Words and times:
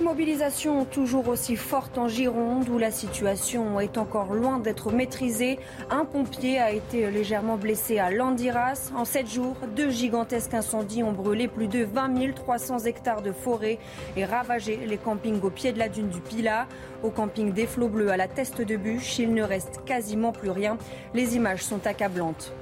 Mobilisation 0.00 0.86
toujours 0.86 1.28
aussi 1.28 1.56
forte 1.56 1.98
en 1.98 2.08
Gironde 2.08 2.70
où 2.70 2.78
la 2.78 2.90
situation 2.90 3.80
est 3.80 3.98
encore 3.98 4.32
loin 4.32 4.58
d'être 4.58 4.90
maîtrisée. 4.90 5.58
Un 5.90 6.06
pompier 6.06 6.58
a 6.58 6.72
été 6.72 7.10
légèrement 7.10 7.58
blessé 7.58 7.98
à 7.98 8.10
Landiras. 8.10 8.92
En 8.96 9.04
sept 9.04 9.30
jours, 9.30 9.56
deux 9.76 9.90
gigantesques 9.90 10.54
incendies 10.54 11.02
ont 11.02 11.12
brûlé 11.12 11.48
plus 11.48 11.68
de 11.68 11.84
20 11.84 12.34
300 12.34 12.86
hectares 12.86 13.20
de 13.20 13.30
forêt 13.30 13.78
et 14.16 14.24
ravagé 14.24 14.78
les 14.86 14.96
campings 14.96 15.42
au 15.42 15.50
pied 15.50 15.72
de 15.72 15.78
la 15.78 15.90
dune 15.90 16.08
du 16.08 16.20
Pilat. 16.20 16.66
Au 17.02 17.10
camping 17.10 17.52
des 17.52 17.66
Flots 17.66 17.88
Bleus 17.88 18.10
à 18.10 18.16
la 18.16 18.26
Teste 18.26 18.62
de 18.62 18.76
Bûche, 18.76 19.18
il 19.18 19.34
ne 19.34 19.42
reste 19.42 19.84
quasiment 19.84 20.32
plus 20.32 20.50
rien. 20.50 20.78
Les 21.12 21.36
images 21.36 21.62
sont 21.62 21.86
accablantes. 21.86 22.54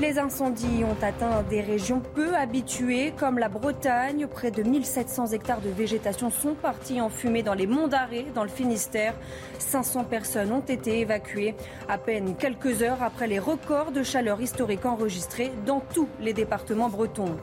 Les 0.00 0.18
incendies 0.18 0.84
ont 0.84 1.04
atteint 1.04 1.42
des 1.48 1.60
régions 1.60 2.00
peu 2.14 2.34
habituées 2.34 3.12
comme 3.18 3.38
la 3.38 3.48
Bretagne. 3.48 4.26
Près 4.26 4.50
de 4.50 4.62
1700 4.62 5.28
hectares 5.28 5.60
de 5.60 5.68
végétation 5.68 6.30
sont 6.30 6.54
partis 6.54 7.00
en 7.00 7.08
fumée 7.08 7.42
dans 7.42 7.54
les 7.54 7.66
monts 7.66 7.88
d'Arrée, 7.88 8.26
dans 8.34 8.42
le 8.42 8.48
Finistère. 8.48 9.14
500 9.58 10.04
personnes 10.04 10.50
ont 10.50 10.60
été 10.60 11.00
évacuées 11.00 11.54
à 11.88 11.98
peine 11.98 12.34
quelques 12.36 12.82
heures 12.82 13.02
après 13.02 13.26
les 13.26 13.38
records 13.38 13.92
de 13.92 14.02
chaleur 14.02 14.40
historiques 14.40 14.86
enregistrés 14.86 15.52
dans 15.66 15.80
tous 15.80 16.08
les 16.20 16.32
départements 16.32 16.88
bretons. 16.88 17.36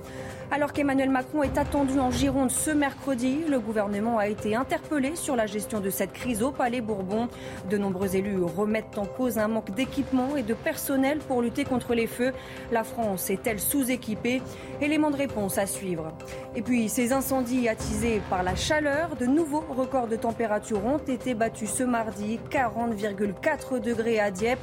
Alors 0.52 0.74
qu'Emmanuel 0.74 1.12
Macron 1.12 1.44
est 1.44 1.60
attendu 1.60 2.00
en 2.00 2.10
Gironde 2.10 2.50
ce 2.50 2.72
mercredi, 2.72 3.44
le 3.48 3.60
gouvernement 3.60 4.18
a 4.18 4.28
été 4.28 4.56
interpellé 4.56 5.16
sur 5.16 5.36
la 5.36 5.46
gestion 5.46 5.80
de 5.80 5.92
cette 5.92 6.12
crise 6.12 6.42
au 6.42 6.50
Palais 6.50 6.82
Bourbon. 6.82 7.28
De 7.70 7.78
nombreux 7.78 8.16
élus 8.16 8.42
remettent 8.42 8.98
en 8.98 9.06
cause 9.06 9.38
un 9.38 9.48
manque 9.48 9.70
d'équipement 9.76 10.36
et 10.36 10.42
de 10.42 10.56
personnel 10.56 11.20
pour 11.20 11.44
lutter 11.44 11.66
contre 11.66 11.94
les 11.94 12.08
feux. 12.08 12.34
La 12.72 12.84
France 12.84 13.30
est-elle 13.30 13.60
sous-équipée? 13.60 14.42
Élément 14.82 15.12
de 15.12 15.18
réponse 15.18 15.60
à 15.60 15.68
suivre. 15.68 16.12
Et 16.56 16.64
puis, 16.64 16.90
ces 16.90 17.14
incendies 17.14 17.70
attisés 17.70 18.20
par 18.32 18.42
la 18.42 18.56
chaleur, 18.56 19.18
de 19.18 19.28
nouveaux 19.28 19.64
records 19.70 20.08
de 20.08 20.16
température 20.16 20.84
ont 20.84 20.98
été 20.98 21.36
battus 21.36 21.70
ce 21.70 21.84
mardi, 21.84 22.40
40,4 22.50 23.80
degrés 23.80 24.20
à 24.20 24.32
Dieppe. 24.32 24.60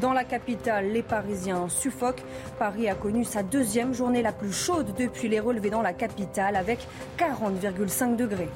Dans 0.00 0.12
la 0.12 0.24
capitale, 0.24 0.90
les 0.90 1.02
Parisiens 1.02 1.68
suffoquent. 1.68 2.24
Paris 2.58 2.88
a 2.88 2.96
connu 2.96 3.24
sa 3.24 3.44
deuxième 3.44 3.94
journée 3.94 4.20
la 4.20 4.32
plus 4.32 4.52
chaude 4.52 4.92
depuis 4.98 5.27
les 5.28 5.40
relevés 5.40 5.70
dans 5.70 5.82
la 5.82 5.92
capitale 5.92 6.56
avec 6.56 6.80
40,5 7.18 8.16
degrés. 8.16 8.48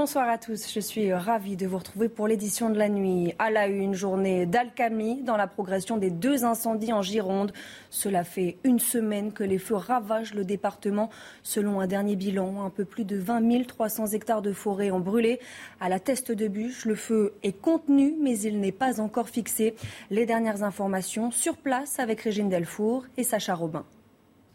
Bonsoir 0.00 0.30
à 0.30 0.38
tous, 0.38 0.72
je 0.72 0.80
suis 0.80 1.12
ravie 1.12 1.58
de 1.58 1.66
vous 1.66 1.76
retrouver 1.76 2.08
pour 2.08 2.26
l'édition 2.26 2.70
de 2.70 2.78
la 2.78 2.88
nuit. 2.88 3.34
À 3.38 3.50
la 3.50 3.66
une 3.66 3.92
journée 3.92 4.46
d'alcamie 4.46 5.20
dans 5.20 5.36
la 5.36 5.46
progression 5.46 5.98
des 5.98 6.08
deux 6.08 6.42
incendies 6.46 6.94
en 6.94 7.02
Gironde. 7.02 7.52
Cela 7.90 8.24
fait 8.24 8.56
une 8.64 8.78
semaine 8.78 9.30
que 9.30 9.44
les 9.44 9.58
feux 9.58 9.74
ravagent 9.74 10.32
le 10.32 10.46
département. 10.46 11.10
Selon 11.42 11.80
un 11.80 11.86
dernier 11.86 12.16
bilan, 12.16 12.64
un 12.64 12.70
peu 12.70 12.86
plus 12.86 13.04
de 13.04 13.18
20 13.18 13.66
300 13.66 14.06
hectares 14.12 14.40
de 14.40 14.54
forêt 14.54 14.90
ont 14.90 15.00
brûlé. 15.00 15.38
À 15.80 15.90
la 15.90 16.00
teste 16.00 16.32
de 16.32 16.48
bûche, 16.48 16.86
le 16.86 16.94
feu 16.94 17.34
est 17.42 17.60
contenu, 17.60 18.16
mais 18.18 18.38
il 18.38 18.58
n'est 18.58 18.72
pas 18.72 19.02
encore 19.02 19.28
fixé. 19.28 19.74
Les 20.08 20.24
dernières 20.24 20.62
informations 20.62 21.30
sur 21.30 21.58
place 21.58 21.98
avec 21.98 22.22
Régine 22.22 22.48
Delfour 22.48 23.04
et 23.18 23.22
Sacha 23.22 23.54
Robin. 23.54 23.84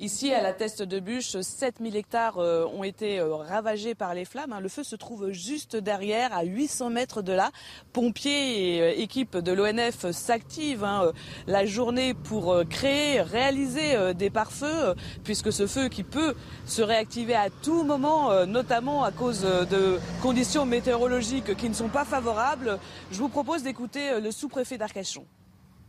Ici, 0.02 0.34
à 0.34 0.44
la 0.44 0.52
Teste 0.52 0.84
de 0.84 1.00
Bûche, 1.00 1.40
7000 1.40 1.96
hectares 1.96 2.38
euh, 2.38 2.66
ont 2.66 2.84
été 2.84 3.18
euh, 3.18 3.34
ravagés 3.34 3.96
par 3.96 4.14
les 4.14 4.26
flammes. 4.26 4.54
Le 4.62 4.68
feu 4.68 4.84
se 4.84 4.98
trouve 4.98 5.32
juste 5.32 5.78
derrière, 5.78 6.34
à 6.34 6.44
800 6.44 6.90
mètres 6.90 7.22
de 7.22 7.32
là. 7.32 7.52
Pompiers 7.94 8.76
et 8.76 8.82
euh, 8.82 8.94
équipes 8.98 9.38
de 9.38 9.54
l'ONF 9.54 10.12
s'activent 10.12 10.84
hein, 10.84 11.14
la 11.48 11.66
journée 11.66 12.14
pour 12.14 12.62
créer, 12.70 13.22
réaliser 13.22 14.14
des 14.14 14.30
pare-feux, 14.30 14.96
puisque 15.24 15.54
ce 15.54 15.66
feu 15.66 15.88
qui 15.88 16.04
peut 16.04 16.36
se 16.66 16.82
réactiver 16.82 17.36
à 17.36 17.50
tout 17.50 17.84
moment, 17.84 18.46
notamment 18.46 19.06
à 19.06 19.12
cause 19.12 19.44
de 19.44 20.00
conditions 20.22 20.66
météorologiques 20.66 21.56
qui 21.56 21.70
ne 21.70 21.74
sont 21.74 21.90
pas 21.90 22.04
favorables. 22.04 22.80
Je 23.12 23.18
vous 23.18 23.30
propose 23.30 23.64
d'écouter 23.64 24.20
le 24.20 24.32
sous-préfet 24.32 24.78
d'Arcachon. 24.78 25.26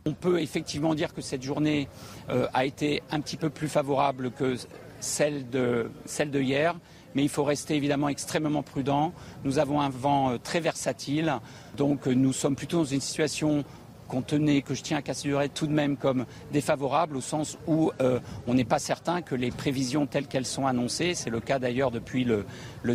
On 0.07 0.13
peut 0.13 0.39
effectivement 0.39 0.95
dire 0.95 1.13
que 1.13 1.19
cette 1.19 1.43
journée 1.43 1.89
euh, 2.29 2.47
a 2.53 2.63
été 2.63 3.03
un 3.11 3.19
petit 3.19 3.35
peu 3.35 3.49
plus 3.49 3.67
favorable 3.67 4.31
que 4.31 4.55
celle 5.01 5.49
de, 5.49 5.91
celle 6.05 6.31
de 6.31 6.39
hier, 6.39 6.75
mais 7.13 7.23
il 7.23 7.29
faut 7.29 7.43
rester 7.43 7.75
évidemment 7.75 8.07
extrêmement 8.07 8.63
prudent. 8.63 9.11
Nous 9.43 9.59
avons 9.59 9.81
un 9.81 9.89
vent 9.89 10.31
euh, 10.31 10.37
très 10.41 10.61
versatile, 10.61 11.39
donc 11.75 12.07
euh, 12.07 12.13
nous 12.13 12.31
sommes 12.31 12.55
plutôt 12.55 12.77
dans 12.77 12.85
une 12.85 13.01
situation 13.01 13.65
que 14.07 14.73
je 14.73 14.81
tiens 14.81 14.97
à 14.97 15.01
considérer 15.01 15.49
tout 15.49 15.67
de 15.67 15.71
même 15.71 15.97
comme 15.97 16.25
défavorable, 16.51 17.17
au 17.17 17.21
sens 17.21 17.57
où 17.67 17.91
euh, 18.01 18.19
on 18.47 18.53
n'est 18.53 18.65
pas 18.65 18.79
certain 18.79 19.21
que 19.21 19.35
les 19.35 19.51
prévisions 19.51 20.05
telles 20.05 20.27
qu'elles 20.27 20.45
sont 20.45 20.65
annoncées, 20.65 21.13
c'est 21.13 21.29
le 21.29 21.39
cas 21.39 21.59
d'ailleurs 21.59 21.91
depuis 21.91 22.23
le, 22.23 22.45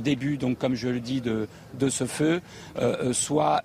début, 0.01 0.39
donc 0.39 0.59
comme 0.59 0.75
je 0.75 0.89
le 0.89 1.01
dis, 1.01 1.21
de, 1.21 1.49
ce 1.89 2.07
feu, 2.07 2.41
euh, 2.79 3.11
euh, 3.11 3.13
soient 3.13 3.63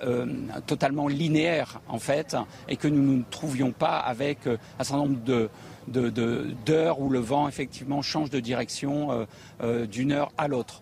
totalement 0.65 1.07
linéaires 1.07 1.81
en 1.87 1.99
fait, 1.99 2.35
et 2.67 2.75
que 2.75 2.87
nous 2.87 3.01
ne 3.01 3.17
nous 3.17 3.23
trouvions 3.29 3.71
pas 3.71 3.97
avec 3.97 4.47
un 4.47 4.83
certain 4.83 5.03
nombre 5.03 5.49
d'heures 6.65 6.99
où 6.99 7.09
le 7.09 7.19
vent 7.19 7.47
effectivement 7.47 8.01
change 8.01 8.29
de 8.29 8.39
direction 8.39 9.25
d'une 9.89 10.11
heure 10.11 10.31
à 10.37 10.47
l'autre. 10.47 10.81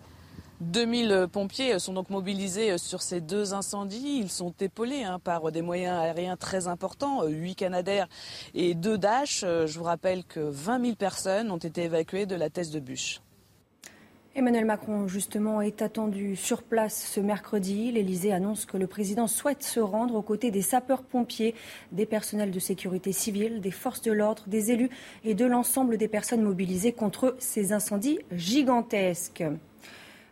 2000 0.60 1.28
pompiers 1.30 1.78
sont 1.78 1.92
donc 1.92 2.10
mobilisés 2.10 2.78
sur 2.78 3.02
ces 3.02 3.20
deux 3.20 3.52
incendies. 3.52 4.20
Ils 4.20 4.30
sont 4.30 4.54
épaulés 4.60 5.02
hein, 5.02 5.18
par 5.18 5.52
des 5.52 5.62
moyens 5.62 5.98
aériens 5.98 6.36
très 6.36 6.66
importants, 6.66 7.26
8 7.26 7.54
Canadair 7.56 8.08
et 8.54 8.74
2 8.74 8.98
Dash. 8.98 9.40
Je 9.42 9.78
vous 9.78 9.84
rappelle 9.84 10.24
que 10.24 10.40
20 10.40 10.84
000 10.84 10.96
personnes 10.96 11.50
ont 11.50 11.58
été 11.58 11.84
évacuées 11.84 12.26
de 12.26 12.36
la 12.36 12.48
thèse 12.48 12.70
de 12.70 12.80
bûche. 12.80 13.20
Emmanuel 14.34 14.66
Macron, 14.66 15.08
justement, 15.08 15.62
est 15.62 15.80
attendu 15.80 16.36
sur 16.36 16.62
place 16.62 17.10
ce 17.10 17.20
mercredi. 17.20 17.90
L'Élysée 17.90 18.34
annonce 18.34 18.66
que 18.66 18.76
le 18.76 18.86
président 18.86 19.28
souhaite 19.28 19.62
se 19.62 19.80
rendre 19.80 20.14
aux 20.14 20.20
côtés 20.20 20.50
des 20.50 20.60
sapeurs-pompiers, 20.60 21.54
des 21.90 22.04
personnels 22.04 22.50
de 22.50 22.58
sécurité 22.58 23.12
civile, 23.12 23.62
des 23.62 23.70
forces 23.70 24.02
de 24.02 24.12
l'ordre, 24.12 24.42
des 24.46 24.72
élus 24.72 24.90
et 25.24 25.32
de 25.32 25.46
l'ensemble 25.46 25.96
des 25.96 26.08
personnes 26.08 26.42
mobilisées 26.42 26.92
contre 26.92 27.34
ces 27.38 27.72
incendies 27.72 28.18
gigantesques. 28.30 29.44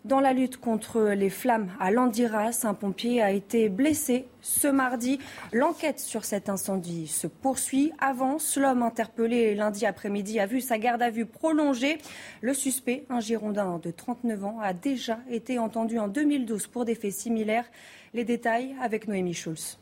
Dans 0.04 0.20
la 0.20 0.34
lutte 0.34 0.58
contre 0.58 1.00
les 1.00 1.30
flammes 1.30 1.70
à 1.80 1.90
Landiras, 1.90 2.60
un 2.64 2.74
pompier 2.74 3.22
a 3.22 3.30
été 3.30 3.70
blessé 3.70 4.26
ce 4.42 4.68
mardi. 4.68 5.18
L'enquête 5.50 5.98
sur 5.98 6.26
cet 6.26 6.50
incendie 6.50 7.06
se 7.06 7.26
poursuit, 7.26 7.90
avance. 7.98 8.58
L'homme 8.58 8.82
interpellé 8.82 9.54
lundi 9.54 9.86
après-midi 9.86 10.38
a 10.40 10.46
vu 10.46 10.60
sa 10.60 10.76
garde 10.76 11.00
à 11.00 11.08
vue 11.08 11.24
prolongée. 11.24 11.96
Le 12.42 12.52
suspect, 12.52 13.06
un 13.08 13.20
Girondin 13.20 13.78
de 13.82 13.90
39 13.90 14.44
ans, 14.44 14.58
a 14.60 14.74
déjà 14.74 15.20
été 15.30 15.58
entendu 15.58 15.98
en 15.98 16.08
2012 16.08 16.66
pour 16.66 16.84
des 16.84 16.96
faits 16.96 17.14
similaires. 17.14 17.64
Les 18.12 18.24
détails 18.24 18.76
avec 18.82 19.08
Noémie 19.08 19.32
Schulz. 19.32 19.78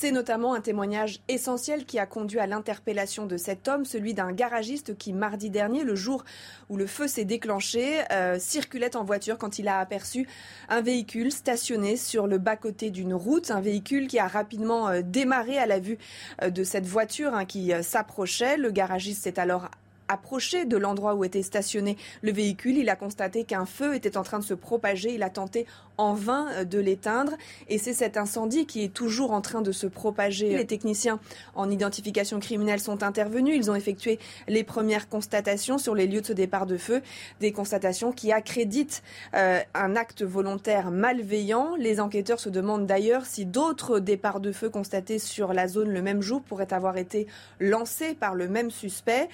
C'est 0.00 0.12
notamment 0.12 0.54
un 0.54 0.60
témoignage 0.60 1.18
essentiel 1.26 1.84
qui 1.84 1.98
a 1.98 2.06
conduit 2.06 2.38
à 2.38 2.46
l'interpellation 2.46 3.26
de 3.26 3.36
cet 3.36 3.66
homme, 3.66 3.84
celui 3.84 4.14
d'un 4.14 4.30
garagiste 4.30 4.96
qui, 4.96 5.12
mardi 5.12 5.50
dernier, 5.50 5.82
le 5.82 5.96
jour 5.96 6.24
où 6.68 6.76
le 6.76 6.86
feu 6.86 7.08
s'est 7.08 7.24
déclenché, 7.24 8.04
euh, 8.12 8.38
circulait 8.38 8.94
en 8.94 9.02
voiture 9.02 9.38
quand 9.38 9.58
il 9.58 9.66
a 9.66 9.80
aperçu 9.80 10.28
un 10.68 10.82
véhicule 10.82 11.32
stationné 11.32 11.96
sur 11.96 12.28
le 12.28 12.38
bas-côté 12.38 12.90
d'une 12.90 13.12
route, 13.12 13.50
un 13.50 13.60
véhicule 13.60 14.06
qui 14.06 14.20
a 14.20 14.28
rapidement 14.28 14.88
euh, 14.88 15.00
démarré 15.02 15.58
à 15.58 15.66
la 15.66 15.80
vue 15.80 15.98
euh, 16.44 16.50
de 16.50 16.62
cette 16.62 16.86
voiture 16.86 17.34
hein, 17.34 17.44
qui 17.44 17.72
s'approchait. 17.82 18.56
Le 18.56 18.70
garagiste 18.70 19.24
s'est 19.24 19.40
alors 19.40 19.68
approché 20.08 20.64
de 20.64 20.76
l'endroit 20.76 21.14
où 21.14 21.24
était 21.24 21.42
stationné 21.42 21.96
le 22.22 22.32
véhicule. 22.32 22.76
Il 22.78 22.88
a 22.88 22.96
constaté 22.96 23.44
qu'un 23.44 23.66
feu 23.66 23.94
était 23.94 24.16
en 24.16 24.22
train 24.22 24.38
de 24.38 24.44
se 24.44 24.54
propager. 24.54 25.14
Il 25.14 25.22
a 25.22 25.30
tenté 25.30 25.66
en 25.98 26.14
vain 26.14 26.48
euh, 26.52 26.64
de 26.64 26.78
l'éteindre. 26.78 27.32
Et 27.68 27.78
c'est 27.78 27.92
cet 27.92 28.16
incendie 28.16 28.66
qui 28.66 28.84
est 28.84 28.94
toujours 28.94 29.32
en 29.32 29.40
train 29.40 29.60
de 29.60 29.72
se 29.72 29.86
propager. 29.86 30.56
Les 30.56 30.66
techniciens 30.66 31.20
en 31.54 31.70
identification 31.70 32.40
criminelle 32.40 32.80
sont 32.80 33.02
intervenus. 33.02 33.56
Ils 33.56 33.70
ont 33.70 33.74
effectué 33.74 34.18
les 34.46 34.64
premières 34.64 35.08
constatations 35.08 35.76
sur 35.76 35.94
les 35.94 36.06
lieux 36.06 36.22
de 36.22 36.26
ce 36.26 36.32
départ 36.32 36.66
de 36.66 36.76
feu. 36.76 37.02
Des 37.40 37.52
constatations 37.52 38.12
qui 38.12 38.32
accréditent 38.32 39.02
euh, 39.34 39.60
un 39.74 39.96
acte 39.96 40.22
volontaire 40.22 40.90
malveillant. 40.90 41.74
Les 41.76 42.00
enquêteurs 42.00 42.40
se 42.40 42.48
demandent 42.48 42.86
d'ailleurs 42.86 43.26
si 43.26 43.44
d'autres 43.44 43.98
départs 43.98 44.40
de 44.40 44.52
feu 44.52 44.70
constatés 44.70 45.18
sur 45.18 45.52
la 45.52 45.68
zone 45.68 45.90
le 45.90 46.02
même 46.02 46.22
jour 46.22 46.42
pourraient 46.42 46.72
avoir 46.72 46.96
été 46.96 47.26
lancés 47.60 48.14
par 48.14 48.34
le 48.34 48.48
même 48.48 48.70
suspect. 48.70 49.28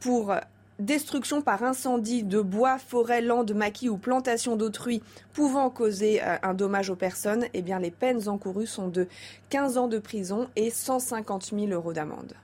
Pour 0.00 0.34
destruction 0.78 1.42
par 1.42 1.64
incendie 1.64 2.22
de 2.22 2.40
bois, 2.40 2.78
forêt, 2.78 3.20
landes, 3.20 3.52
maquis 3.52 3.88
ou 3.88 3.96
plantations 3.96 4.56
d'autrui 4.56 5.02
pouvant 5.32 5.70
causer 5.70 6.22
euh, 6.22 6.36
un 6.42 6.54
dommage 6.54 6.90
aux 6.90 6.96
personnes, 6.96 7.46
eh 7.52 7.62
les 7.62 7.90
peines 7.90 8.28
encourues 8.28 8.66
sont 8.66 8.88
de 8.88 9.08
15 9.50 9.78
ans 9.78 9.88
de 9.88 9.98
prison 9.98 10.48
et 10.56 10.70
150 10.70 11.52
000 11.54 11.66
euros 11.66 11.92
d'amende. 11.92 12.34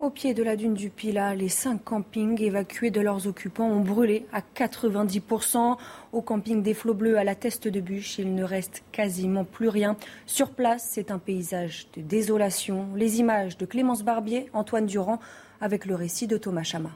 Au 0.00 0.10
pied 0.10 0.32
de 0.32 0.44
la 0.44 0.54
dune 0.54 0.74
du 0.74 0.90
Pila, 0.90 1.34
les 1.34 1.48
cinq 1.48 1.82
campings 1.82 2.40
évacués 2.40 2.92
de 2.92 3.00
leurs 3.00 3.26
occupants 3.26 3.68
ont 3.68 3.80
brûlé 3.80 4.26
à 4.32 4.42
90%. 4.42 5.76
Au 6.12 6.22
camping 6.22 6.62
des 6.62 6.72
Flots 6.72 6.94
Bleus 6.94 7.18
à 7.18 7.24
la 7.24 7.34
Teste 7.34 7.66
de 7.66 7.80
Bûche, 7.80 8.20
il 8.20 8.32
ne 8.36 8.44
reste 8.44 8.84
quasiment 8.92 9.44
plus 9.44 9.68
rien. 9.68 9.96
Sur 10.24 10.50
place, 10.50 10.86
c'est 10.88 11.10
un 11.10 11.18
paysage 11.18 11.88
de 11.96 12.02
désolation. 12.02 12.86
Les 12.94 13.18
images 13.18 13.58
de 13.58 13.66
Clémence 13.66 14.04
Barbier, 14.04 14.48
Antoine 14.52 14.86
Durand, 14.86 15.18
avec 15.60 15.86
le 15.86 15.94
récit 15.94 16.26
de 16.26 16.36
Thomas 16.36 16.62
Chama. 16.62 16.90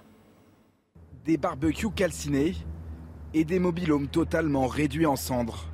Des 1.24 1.36
barbecues 1.36 1.90
calcinés 1.90 2.54
et 3.34 3.44
des 3.44 3.58
mobilhomes 3.58 4.08
totalement 4.08 4.66
réduits 4.66 5.06
en 5.06 5.16
cendres. 5.16 5.68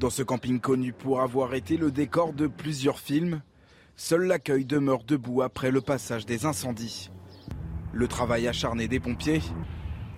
Dans 0.00 0.10
ce 0.10 0.22
camping 0.22 0.60
connu 0.60 0.92
pour 0.92 1.20
avoir 1.20 1.54
été 1.54 1.76
le 1.76 1.90
décor 1.90 2.32
de 2.32 2.46
plusieurs 2.46 2.98
films, 2.98 3.42
seul 3.96 4.24
l'accueil 4.24 4.64
demeure 4.64 5.04
debout 5.04 5.42
après 5.42 5.70
le 5.70 5.80
passage 5.80 6.26
des 6.26 6.44
incendies. 6.46 7.10
Le 7.92 8.08
travail 8.08 8.46
acharné 8.46 8.88
des 8.88 9.00
pompiers 9.00 9.40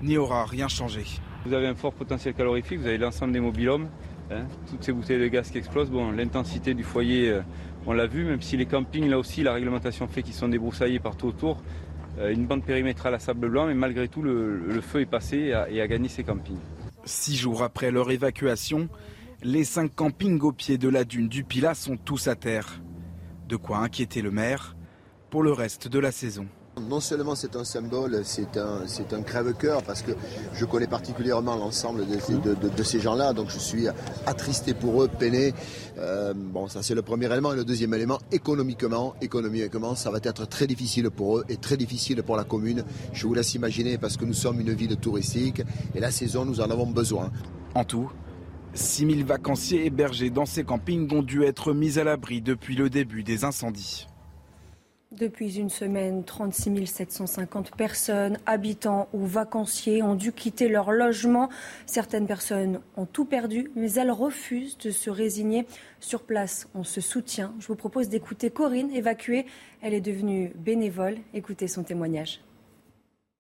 n'y 0.02 0.16
aura 0.16 0.44
rien 0.44 0.68
changé. 0.68 1.04
Vous 1.44 1.52
avez 1.52 1.66
un 1.66 1.74
fort 1.74 1.92
potentiel 1.92 2.34
calorifique, 2.34 2.80
vous 2.80 2.86
avez 2.86 2.98
l'ensemble 2.98 3.32
des 3.32 3.40
mobilhomes, 3.40 3.88
hein, 4.30 4.46
toutes 4.68 4.82
ces 4.82 4.92
bouteilles 4.92 5.20
de 5.20 5.28
gaz 5.28 5.50
qui 5.50 5.58
explosent. 5.58 5.90
Bon, 5.90 6.10
l'intensité 6.10 6.74
du 6.74 6.82
foyer, 6.82 7.30
euh, 7.30 7.42
on 7.86 7.92
l'a 7.92 8.06
vu, 8.06 8.24
même 8.24 8.42
si 8.42 8.56
les 8.56 8.66
campings, 8.66 9.08
là 9.08 9.18
aussi, 9.18 9.42
la 9.42 9.52
réglementation 9.52 10.08
fait 10.08 10.22
qu'ils 10.22 10.34
sont 10.34 10.48
débroussaillés 10.48 10.98
partout 10.98 11.28
autour. 11.28 11.62
Euh, 12.18 12.32
une 12.32 12.46
bande 12.46 12.64
périmétrale 12.64 13.14
à 13.14 13.18
sable 13.18 13.48
blanc, 13.48 13.66
mais 13.66 13.74
malgré 13.74 14.08
tout, 14.08 14.22
le, 14.22 14.80
feu 14.80 15.00
est 15.00 15.06
passé 15.06 15.54
et 15.70 15.80
a, 15.80 15.86
gagné 15.86 16.08
ses 16.08 16.24
campings. 16.24 16.58
Six 17.04 17.36
jours 17.36 17.62
après 17.62 17.90
leur 17.90 18.10
évacuation, 18.10 18.88
les 19.42 19.64
cinq 19.64 19.94
campings 19.94 20.40
au 20.40 20.52
pied 20.52 20.78
de 20.78 20.88
la 20.88 21.04
dune 21.04 21.28
du 21.28 21.44
Pilat 21.44 21.74
sont 21.74 21.96
tous 21.96 22.26
à 22.28 22.34
terre. 22.34 22.82
De 23.48 23.56
quoi 23.56 23.78
inquiéter 23.78 24.20
le 24.20 24.30
maire 24.30 24.76
pour 25.30 25.42
le 25.42 25.52
reste 25.52 25.88
de 25.88 25.98
la 25.98 26.10
saison. 26.10 26.46
Non 26.80 27.00
seulement 27.00 27.34
c'est 27.34 27.56
un 27.56 27.64
symbole, 27.64 28.20
c'est 28.24 28.56
un, 28.56 28.80
c'est 28.86 29.12
un 29.12 29.22
crève-cœur 29.22 29.82
parce 29.82 30.02
que 30.02 30.12
je 30.54 30.64
connais 30.64 30.86
particulièrement 30.86 31.56
l'ensemble 31.56 32.04
de, 32.06 32.82
ces 32.82 33.00
gens-là, 33.00 33.32
donc 33.32 33.50
je 33.50 33.58
suis 33.58 33.86
attristé 34.26 34.74
pour 34.74 35.02
eux, 35.02 35.08
peiné. 35.08 35.54
Euh, 35.98 36.32
bon, 36.34 36.68
ça 36.68 36.82
c'est 36.82 36.94
le 36.94 37.02
premier 37.02 37.26
élément. 37.26 37.52
Et 37.52 37.56
le 37.56 37.64
deuxième 37.64 37.94
élément, 37.94 38.18
économiquement, 38.32 39.14
économiquement, 39.20 39.94
ça 39.94 40.10
va 40.10 40.18
être 40.22 40.46
très 40.46 40.66
difficile 40.66 41.10
pour 41.10 41.38
eux 41.38 41.44
et 41.48 41.56
très 41.56 41.76
difficile 41.76 42.22
pour 42.22 42.36
la 42.36 42.44
commune. 42.44 42.84
Je 43.12 43.26
vous 43.26 43.34
laisse 43.34 43.54
imaginer 43.54 43.98
parce 43.98 44.16
que 44.16 44.24
nous 44.24 44.34
sommes 44.34 44.60
une 44.60 44.72
ville 44.72 44.96
touristique 44.96 45.62
et 45.94 46.00
la 46.00 46.10
saison, 46.10 46.44
nous 46.44 46.60
en 46.60 46.70
avons 46.70 46.86
besoin. 46.86 47.30
En 47.74 47.84
tout, 47.84 48.10
6000 48.74 49.24
vacanciers 49.24 49.86
hébergés 49.86 50.30
dans 50.30 50.46
ces 50.46 50.64
campings 50.64 51.12
ont 51.12 51.22
dû 51.22 51.42
être 51.42 51.72
mis 51.72 51.98
à 51.98 52.04
l'abri 52.04 52.40
depuis 52.40 52.76
le 52.76 52.90
début 52.90 53.22
des 53.22 53.44
incendies. 53.44 54.06
Depuis 55.10 55.58
une 55.58 55.70
semaine, 55.70 56.22
36 56.22 56.86
750 56.86 57.74
personnes, 57.74 58.36
habitants 58.44 59.08
ou 59.14 59.24
vacanciers, 59.24 60.02
ont 60.02 60.14
dû 60.14 60.32
quitter 60.32 60.68
leur 60.68 60.92
logement. 60.92 61.48
Certaines 61.86 62.26
personnes 62.26 62.80
ont 62.98 63.06
tout 63.06 63.24
perdu, 63.24 63.70
mais 63.74 63.90
elles 63.94 64.10
refusent 64.10 64.76
de 64.76 64.90
se 64.90 65.08
résigner. 65.08 65.66
Sur 65.98 66.24
place, 66.24 66.68
on 66.74 66.84
se 66.84 67.00
soutient. 67.00 67.54
Je 67.58 67.68
vous 67.68 67.74
propose 67.74 68.10
d'écouter 68.10 68.50
Corinne, 68.50 68.90
évacuée. 68.90 69.46
Elle 69.80 69.94
est 69.94 70.02
devenue 70.02 70.52
bénévole. 70.56 71.16
Écoutez 71.32 71.68
son 71.68 71.84
témoignage. 71.84 72.42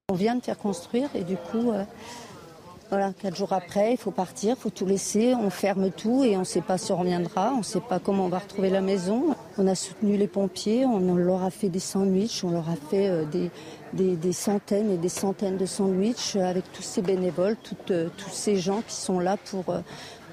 On 0.08 0.14
vient 0.14 0.36
de 0.36 0.42
faire 0.42 0.56
construire 0.56 1.10
et 1.14 1.22
du 1.22 1.36
coup, 1.36 1.70
euh, 1.70 1.84
voilà, 2.90 3.12
quatre 3.12 3.36
jours 3.36 3.52
après, 3.52 3.92
il 3.92 3.98
faut 3.98 4.10
partir, 4.10 4.56
il 4.56 4.60
faut 4.60 4.70
tout 4.70 4.86
laisser, 4.86 5.34
on 5.34 5.50
ferme 5.50 5.90
tout 5.90 6.24
et 6.24 6.36
on 6.36 6.40
ne 6.40 6.44
sait 6.44 6.62
pas 6.62 6.78
si 6.78 6.90
on 6.90 6.96
reviendra, 6.96 7.52
on 7.52 7.58
ne 7.58 7.62
sait 7.62 7.80
pas 7.80 7.98
comment 7.98 8.24
on 8.24 8.28
va 8.28 8.38
retrouver 8.38 8.70
la 8.70 8.80
maison. 8.80 9.34
On 9.58 9.66
a 9.66 9.74
soutenu 9.74 10.16
les 10.16 10.26
pompiers, 10.26 10.86
on 10.86 11.14
leur 11.14 11.42
a 11.42 11.50
fait 11.50 11.68
des 11.68 11.80
sandwichs, 11.80 12.44
on 12.44 12.50
leur 12.50 12.70
a 12.70 12.76
fait 12.90 13.08
euh, 13.10 13.24
des, 13.92 14.32
centaines 14.32 14.90
et 14.90 14.96
des 14.96 15.10
centaines 15.10 15.58
de 15.58 15.66
sandwichs 15.66 16.36
avec 16.36 16.72
tous 16.72 16.82
ces 16.82 17.02
bénévoles, 17.02 17.56
euh, 17.90 18.08
tous 18.16 18.30
ces 18.30 18.56
gens 18.56 18.80
qui 18.86 18.94
sont 18.94 19.20
là 19.20 19.36
pour, 19.50 19.68
euh, 19.68 19.80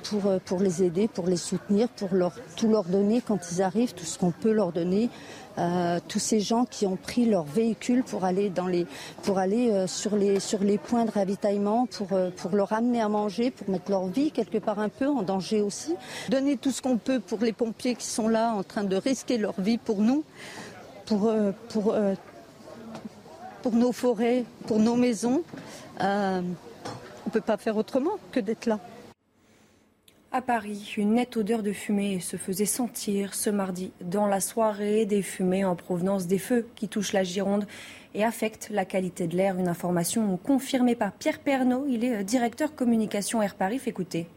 pour, 0.04 0.22
pour 0.46 0.60
les 0.62 0.81
aider, 0.81 1.10
pour 1.10 1.28
les 1.28 1.38
soutenir, 1.38 1.90
pour 1.90 2.13
leur, 2.13 2.31
tout 2.56 2.69
leur 2.69 2.86
donner 2.86 3.19
quand 3.19 3.51
ils 3.51 3.62
arrivent, 3.62 3.94
tout 3.94 4.06
ce 4.06 4.18
qu'on 4.18 4.31
peut 4.31 4.54
leur 4.54 4.72
donner. 4.72 5.10
Euh, 5.57 6.00
tous 6.06 6.19
ces 6.19 6.42
gens 6.42 6.66
qui 6.66 6.86
ont 6.86 6.98
pris 6.98 7.25
leur 7.25 7.46
véhicule 7.46 8.04
pour 8.04 8.25
aller 8.25 8.50
dans 8.50 8.68
les 8.68 8.86
pour 9.24 9.38
aller 9.38 9.72
euh, 9.72 9.88
sur 9.88 10.18
les 10.18 10.42
sur 10.42 10.60
les 10.60 10.78
points 10.78 11.06
de 11.06 11.12
ravitaillement 11.12 11.86
pour 11.86 12.12
euh, 12.12 12.30
pour 12.36 12.56
leur 12.57 12.74
amener 12.74 13.02
à 13.02 13.07
manger 13.07 13.52
pour 13.52 13.69
mettre 13.69 13.90
leur 13.90 14.07
vie 14.07 14.31
quelque 14.31 14.57
part 14.57 14.80
un 14.80 14.90
peu 14.90 15.07
en 15.07 15.22
danger 15.22 15.62
aussi. 15.62 15.96
Donner 16.30 16.57
tout 16.57 16.72
ce 16.72 16.81
qu'on 16.81 16.98
peut 16.98 17.22
pour 17.22 17.40
les 17.40 17.54
pompiers 17.54 17.96
qui 17.96 18.07
sont 18.07 18.28
là 18.28 18.54
en 18.54 18.63
train 18.63 18.84
de 18.84 18.98
risquer 18.98 19.38
leur 19.38 19.60
vie 19.60 19.78
pour 19.78 20.02
nous 20.02 20.25
pour 21.06 21.31
pour 21.69 21.96
pour 23.62 23.74
nos 23.74 23.92
forêts 23.94 24.44
pour 24.68 24.80
nos 24.80 24.96
maisons. 24.98 25.44
On 26.01 27.30
peut 27.31 27.42
pas 27.42 27.58
faire 27.58 27.78
autrement 27.78 28.18
que 28.31 28.42
d'être 28.42 28.66
là 28.66 28.80
à 30.36 30.42
Paris, 30.42 30.96
une 30.98 31.14
nette 31.14 31.38
odeur 31.38 31.64
de 31.64 31.72
fumée 31.72 32.20
se 32.20 32.36
faisait 32.36 32.66
sentir 32.66 33.34
ce 33.34 33.50
mardi 33.50 33.94
dans 34.02 34.28
la 34.28 34.42
soirée. 34.42 35.06
Des 35.06 35.22
fumées 35.22 35.64
en 35.64 35.78
provenance 35.78 36.28
des 36.28 36.40
feux 36.40 36.68
qui 36.76 36.90
touchent 36.90 37.14
la 37.14 37.24
Gironde 37.24 37.66
et 38.14 38.22
affectent 38.22 38.68
la 38.70 38.84
qualité 38.84 39.28
de 39.28 39.38
l'air. 39.38 39.58
Une 39.58 39.70
information 39.70 40.36
confirmée 40.36 40.96
par 40.96 41.14
Pierre 41.14 41.40
Pernaud. 41.40 41.86
Il 41.88 42.04
est 42.04 42.18
euh, 42.18 42.24
directeur 42.24 42.76
communication 42.76 43.42
Air 43.42 43.56
Paris. 43.56 43.80
Écoutez. 43.86 44.28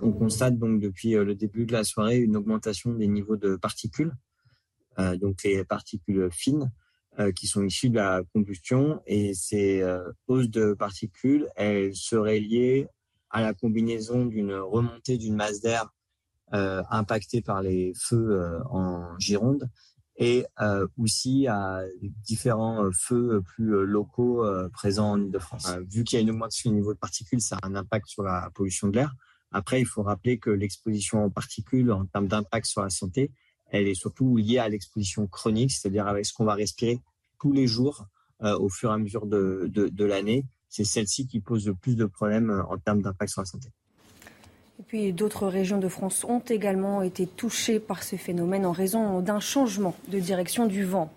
On 0.00 0.12
constate 0.12 0.56
donc 0.56 0.78
depuis 0.78 1.16
euh, 1.16 1.24
le 1.24 1.34
début 1.34 1.66
de 1.66 1.72
la 1.72 1.82
soirée 1.82 2.18
une 2.18 2.36
augmentation 2.36 2.92
des 2.92 3.08
niveaux 3.08 3.36
de 3.36 3.56
particules, 3.56 4.12
euh, 5.00 5.16
donc 5.16 5.42
les 5.42 5.64
particules 5.64 6.28
fines 6.30 6.70
qui 7.34 7.48
sont 7.48 7.64
issues 7.64 7.90
de 7.90 7.96
la 7.96 8.22
combustion. 8.32 9.02
Et 9.08 9.34
ces 9.34 9.82
hausses 10.28 10.48
de 10.48 10.72
particules, 10.72 11.48
elles 11.56 11.96
seraient 11.96 12.38
liées 12.38 12.86
à 13.30 13.42
la 13.42 13.54
combinaison 13.54 14.26
d'une 14.26 14.54
remontée 14.54 15.18
d'une 15.18 15.36
masse 15.36 15.60
d'air 15.60 15.92
euh, 16.54 16.82
impactée 16.88 17.42
par 17.42 17.60
les 17.60 17.92
feux 17.94 18.30
euh, 18.30 18.58
en 18.70 19.18
Gironde 19.18 19.68
et 20.16 20.46
euh, 20.62 20.86
aussi 20.96 21.46
à 21.46 21.82
différents 22.24 22.88
feux 22.90 23.42
plus 23.42 23.84
locaux 23.84 24.44
présents 24.72 25.12
en 25.12 25.20
Ile-de-France. 25.20 25.70
vu 25.90 26.04
qu'il 26.04 26.16
y 26.16 26.20
a 26.20 26.22
une 26.22 26.30
augmentation 26.30 26.70
du 26.70 26.76
niveau 26.76 26.94
de 26.94 26.98
particules, 26.98 27.42
ça 27.42 27.58
a 27.60 27.66
un 27.66 27.74
impact 27.74 28.08
sur 28.08 28.22
la 28.22 28.50
pollution 28.54 28.88
de 28.88 28.96
l'air. 28.96 29.14
Après, 29.52 29.78
il 29.80 29.86
faut 29.86 30.02
rappeler 30.02 30.38
que 30.38 30.50
l'exposition 30.50 31.24
aux 31.24 31.30
particules, 31.30 31.92
en 31.92 32.06
termes 32.06 32.28
d'impact 32.28 32.66
sur 32.66 32.82
la 32.82 32.90
santé, 32.90 33.30
elle 33.70 33.86
est 33.86 33.94
surtout 33.94 34.38
liée 34.38 34.58
à 34.58 34.68
l'exposition 34.68 35.26
chronique, 35.26 35.70
c'est-à-dire 35.70 36.08
avec 36.08 36.24
ce 36.24 36.32
qu'on 36.32 36.46
va 36.46 36.54
respirer 36.54 37.00
tous 37.38 37.52
les 37.52 37.66
jours 37.66 38.06
au 38.40 38.68
fur 38.70 38.90
et 38.90 38.94
à 38.94 38.98
mesure 38.98 39.26
de, 39.26 40.04
l'année 40.04 40.46
c'est 40.68 40.84
celle-ci 40.84 41.26
qui 41.26 41.40
pose 41.40 41.66
le 41.66 41.74
plus 41.74 41.96
de 41.96 42.04
problèmes 42.04 42.50
euh, 42.50 42.62
en 42.64 42.78
termes 42.78 43.02
d'impact 43.02 43.32
sur 43.32 43.42
la 43.42 43.46
santé. 43.46 43.68
Et 44.80 44.82
puis 44.86 45.12
d'autres 45.12 45.48
régions 45.48 45.78
de 45.78 45.88
France 45.88 46.24
ont 46.24 46.38
également 46.38 47.02
été 47.02 47.26
touchées 47.26 47.80
par 47.80 48.02
ce 48.02 48.16
phénomène 48.16 48.64
en 48.64 48.72
raison 48.72 49.20
d'un 49.20 49.40
changement 49.40 49.96
de 50.08 50.20
direction 50.20 50.66
du 50.66 50.84
vent. 50.84 51.12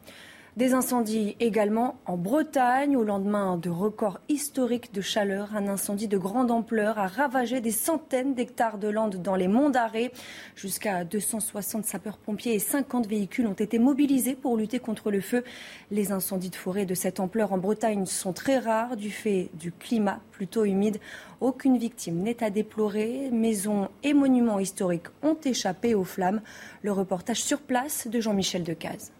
Des 0.62 0.76
incendies 0.76 1.36
également 1.40 1.96
en 2.06 2.18
Bretagne. 2.18 2.96
Au 2.96 3.04
lendemain 3.04 3.58
de 3.58 3.72
records 3.72 4.20
historiques 4.30 4.94
de 4.94 5.02
chaleur, 5.02 5.56
un 5.56 5.68
incendie 5.68 6.08
de 6.08 6.20
grande 6.20 6.52
ampleur 6.52 7.00
a 7.00 7.08
ravagé 7.08 7.62
des 7.62 7.72
centaines 7.72 8.36
d'hectares 8.36 8.78
de 8.78 8.88
landes 8.88 9.24
dans 9.24 9.36
les 9.36 9.48
monts 9.48 9.72
d'Arrée. 9.72 10.12
Jusqu'à 10.56 11.04
260 11.04 11.84
sapeurs-pompiers 11.86 12.54
et 12.54 12.60
50 12.60 13.08
véhicules 13.08 13.48
ont 13.48 13.54
été 13.54 13.80
mobilisés 13.80 14.36
pour 14.36 14.56
lutter 14.56 14.78
contre 14.78 15.10
le 15.10 15.20
feu. 15.20 15.44
Les 15.90 16.12
incendies 16.12 16.52
de 16.52 16.56
forêt 16.56 16.86
de 16.86 16.94
cette 16.94 17.20
ampleur 17.20 17.54
en 17.54 17.58
Bretagne 17.58 18.06
sont 18.06 18.32
très 18.32 18.60
rares 18.60 18.98
du 18.98 19.10
fait 19.10 19.50
du 19.56 19.72
climat 19.72 20.20
plutôt 20.30 20.66
humide. 20.66 21.00
Aucune 21.40 21.80
victime 21.80 22.22
n'est 22.22 22.44
à 22.44 22.52
déplorer. 22.52 23.32
Maisons 23.32 23.90
et 24.04 24.14
monuments 24.14 24.60
historiques 24.60 25.08
ont 25.24 25.38
échappé 25.44 25.96
aux 25.96 26.04
flammes. 26.04 26.42
Le 26.84 26.92
reportage 26.92 27.42
sur 27.42 27.62
place 27.62 28.08
de 28.08 28.22
Jean-Michel 28.22 28.62
Decaze. 28.62 29.12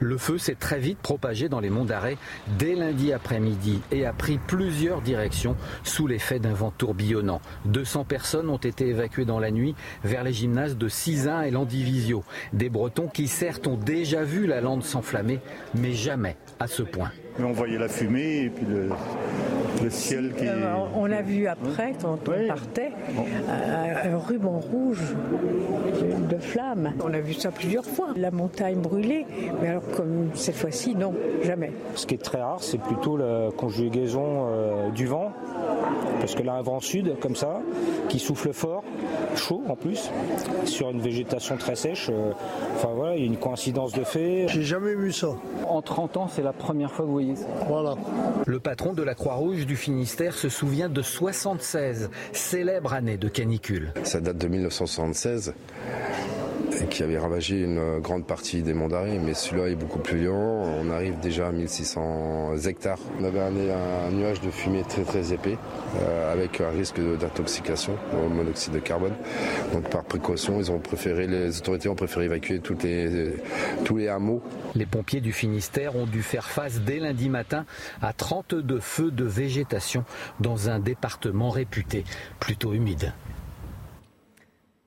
Le 0.00 0.18
feu 0.18 0.38
s'est 0.38 0.56
très 0.56 0.78
vite 0.78 0.98
propagé 0.98 1.48
dans 1.48 1.60
les 1.60 1.70
monts 1.70 1.84
d'Arrêt 1.84 2.16
dès 2.58 2.74
lundi 2.74 3.12
après-midi 3.12 3.80
et 3.92 4.04
a 4.06 4.12
pris 4.12 4.38
plusieurs 4.38 5.00
directions 5.00 5.56
sous 5.84 6.06
l'effet 6.06 6.38
d'un 6.38 6.52
vent 6.52 6.72
tourbillonnant. 6.76 7.40
200 7.66 8.04
personnes 8.04 8.50
ont 8.50 8.56
été 8.56 8.88
évacuées 8.88 9.24
dans 9.24 9.38
la 9.38 9.50
nuit 9.50 9.74
vers 10.02 10.24
les 10.24 10.32
gymnases 10.32 10.76
de 10.76 10.88
Cisin 10.88 11.42
et 11.42 11.50
Landivisio. 11.50 12.24
Des 12.52 12.68
Bretons 12.68 13.08
qui 13.08 13.28
certes 13.28 13.66
ont 13.66 13.76
déjà 13.76 14.24
vu 14.24 14.46
la 14.46 14.60
lande 14.60 14.82
s'enflammer, 14.82 15.40
mais 15.74 15.92
jamais 15.92 16.36
à 16.58 16.66
ce 16.66 16.82
point. 16.82 17.10
on 17.38 17.52
voyait 17.52 17.78
la 17.78 17.88
fumée 17.88 18.44
et 18.44 18.50
puis 18.50 18.66
le, 18.66 18.90
le 19.84 19.90
ciel 19.90 20.32
qui. 20.36 20.48
Euh, 20.48 20.74
on 20.96 21.06
l'a 21.06 21.22
vu 21.22 21.46
après 21.46 21.92
quand 22.00 22.18
on 22.28 22.48
partait, 22.48 22.92
euh, 23.48 24.14
un 24.14 24.18
ruban 24.18 24.58
rouge 24.58 25.14
de 26.30 26.38
flammes. 26.38 26.92
On 27.04 27.12
a 27.12 27.20
vu 27.20 27.34
ça 27.34 27.50
plusieurs 27.50 27.84
fois. 27.84 28.08
La 28.16 28.30
montagne 28.30 28.78
brûlée, 28.80 29.26
mais 29.60 29.68
alors 29.68 29.86
comme 29.96 30.30
cette 30.34 30.56
fois-ci, 30.56 30.94
non, 30.94 31.14
jamais. 31.42 31.72
Ce 31.94 32.06
qui 32.06 32.14
est 32.14 32.22
très 32.22 32.40
rare, 32.40 32.62
c'est 32.62 32.80
plutôt 32.80 33.16
la 33.16 33.50
conjugaison 33.56 34.46
euh, 34.48 34.90
du 34.90 35.06
vent, 35.06 35.32
parce 36.20 36.34
que 36.34 36.42
là, 36.42 36.54
un 36.54 36.62
vent 36.62 36.80
sud 36.80 37.18
comme 37.20 37.36
ça, 37.36 37.60
qui 38.08 38.18
souffle 38.18 38.52
fort, 38.52 38.82
chaud 39.36 39.62
en 39.68 39.76
plus, 39.76 40.10
sur 40.64 40.90
une 40.90 41.00
végétation 41.00 41.56
très 41.56 41.74
sèche. 41.74 42.10
enfin 42.76 42.88
voilà, 42.94 43.16
il 43.16 43.20
y 43.20 43.22
a 43.24 43.26
une 43.26 43.36
coïncidence 43.36 43.92
de 43.92 44.04
fait. 44.04 44.46
J'ai 44.48 44.62
jamais 44.62 44.94
vu 44.94 45.12
ça. 45.12 45.28
En 45.68 45.82
30 45.82 46.16
ans, 46.16 46.28
c'est 46.28 46.42
la 46.42 46.52
première 46.52 46.90
fois 46.90 47.04
que 47.04 47.08
vous 47.08 47.12
voyez 47.12 47.36
ça. 47.36 47.46
Voilà. 47.68 47.96
Le 48.46 48.60
patron 48.60 48.92
de 48.92 49.02
la 49.02 49.14
Croix-Rouge 49.14 49.66
du 49.66 49.76
Finistère 49.76 50.34
se 50.34 50.48
souvient 50.48 50.88
de 50.88 51.02
76, 51.02 52.10
célèbre 52.32 52.94
année 52.94 53.16
de 53.16 53.28
canicule. 53.28 53.92
Ça 54.02 54.20
date 54.20 54.38
de 54.38 54.48
1976 54.48 55.54
qui 56.86 57.02
avait 57.02 57.18
ravagé 57.18 57.60
une 57.60 57.98
grande 58.00 58.26
partie 58.26 58.62
des 58.62 58.74
d'Arrée, 58.74 59.18
mais 59.18 59.34
celui-là 59.34 59.68
est 59.68 59.74
beaucoup 59.74 59.98
plus 59.98 60.18
violent. 60.18 60.64
On 60.80 60.90
arrive 60.90 61.18
déjà 61.20 61.48
à 61.48 61.52
1600 61.52 62.56
hectares. 62.66 62.98
On 63.20 63.24
avait 63.24 63.40
un, 63.40 64.10
nuage 64.10 64.40
de 64.40 64.50
fumée 64.50 64.82
très 64.88 65.02
très 65.02 65.32
épais, 65.32 65.56
euh, 66.02 66.32
avec 66.32 66.60
un 66.60 66.70
risque 66.70 67.00
d'intoxication 67.00 67.96
au 68.12 68.28
monoxyde 68.28 68.72
de 68.72 68.78
carbone. 68.78 69.14
Donc 69.72 69.88
par 69.90 70.04
précaution, 70.04 70.58
les 70.58 70.70
autorités 70.70 71.88
ont 71.88 71.94
préféré 71.94 72.24
évacuer 72.24 72.60
tous 72.60 73.96
les 73.96 74.08
hameaux. 74.08 74.42
Les 74.74 74.86
pompiers 74.86 75.20
du 75.20 75.32
Finistère 75.32 75.96
ont 75.96 76.06
dû 76.06 76.22
faire 76.22 76.48
face 76.48 76.80
dès 76.80 76.98
lundi 76.98 77.28
matin 77.28 77.64
à 78.02 78.12
32 78.12 78.80
feux 78.80 79.10
de 79.10 79.24
végétation 79.24 80.04
dans 80.40 80.68
un 80.68 80.78
département 80.78 81.50
réputé 81.50 82.04
plutôt 82.40 82.72
humide. 82.72 83.12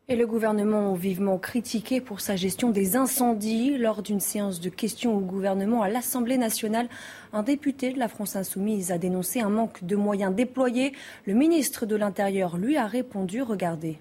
Et 0.10 0.16
le 0.16 0.26
gouvernement 0.26 0.94
vivement 0.94 1.38
critiqué 1.38 2.00
pour 2.00 2.22
sa 2.22 2.38
gestion 2.38 2.70
des 2.70 2.96
incendies. 2.96 3.78
Lors 3.78 4.02
d'une 4.02 4.22
séance 4.22 4.62
de 4.62 4.70
questions 4.70 5.18
au 5.18 5.20
gouvernement 5.20 5.82
à 5.82 5.90
l'Assemblée 5.90 6.38
nationale, 6.38 6.88
un 7.34 7.44
député 7.44 7.92
de 7.92 8.00
la 8.00 8.08
France 8.08 8.38
insoumise 8.38 8.94
a 8.94 8.98
dénoncé 8.98 9.42
un 9.42 9.50
manque 9.50 9.84
de 9.84 9.98
moyens 9.98 10.34
déployés. 10.34 10.94
Le 11.26 11.34
ministre 11.34 11.86
de 11.86 11.98
l'Intérieur 11.98 12.56
lui 12.56 12.78
a 12.78 12.88
répondu, 12.88 13.42
regardez. 13.42 14.00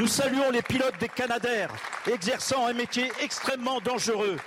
Nous 0.00 0.08
saluons 0.08 0.50
les 0.50 0.62
pilotes 0.62 0.98
des 0.98 1.08
Canadaires 1.08 1.72
exerçant 2.12 2.66
un 2.66 2.72
métier 2.72 3.12
extrêmement 3.22 3.80
dangereux. 3.80 4.38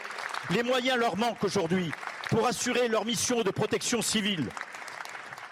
Les 0.53 0.63
moyens 0.63 0.97
leur 0.97 1.15
manquent 1.15 1.45
aujourd'hui 1.45 1.89
pour 2.29 2.45
assurer 2.45 2.89
leur 2.89 3.05
mission 3.05 3.43
de 3.43 3.49
protection 3.49 4.01
civile. 4.01 4.49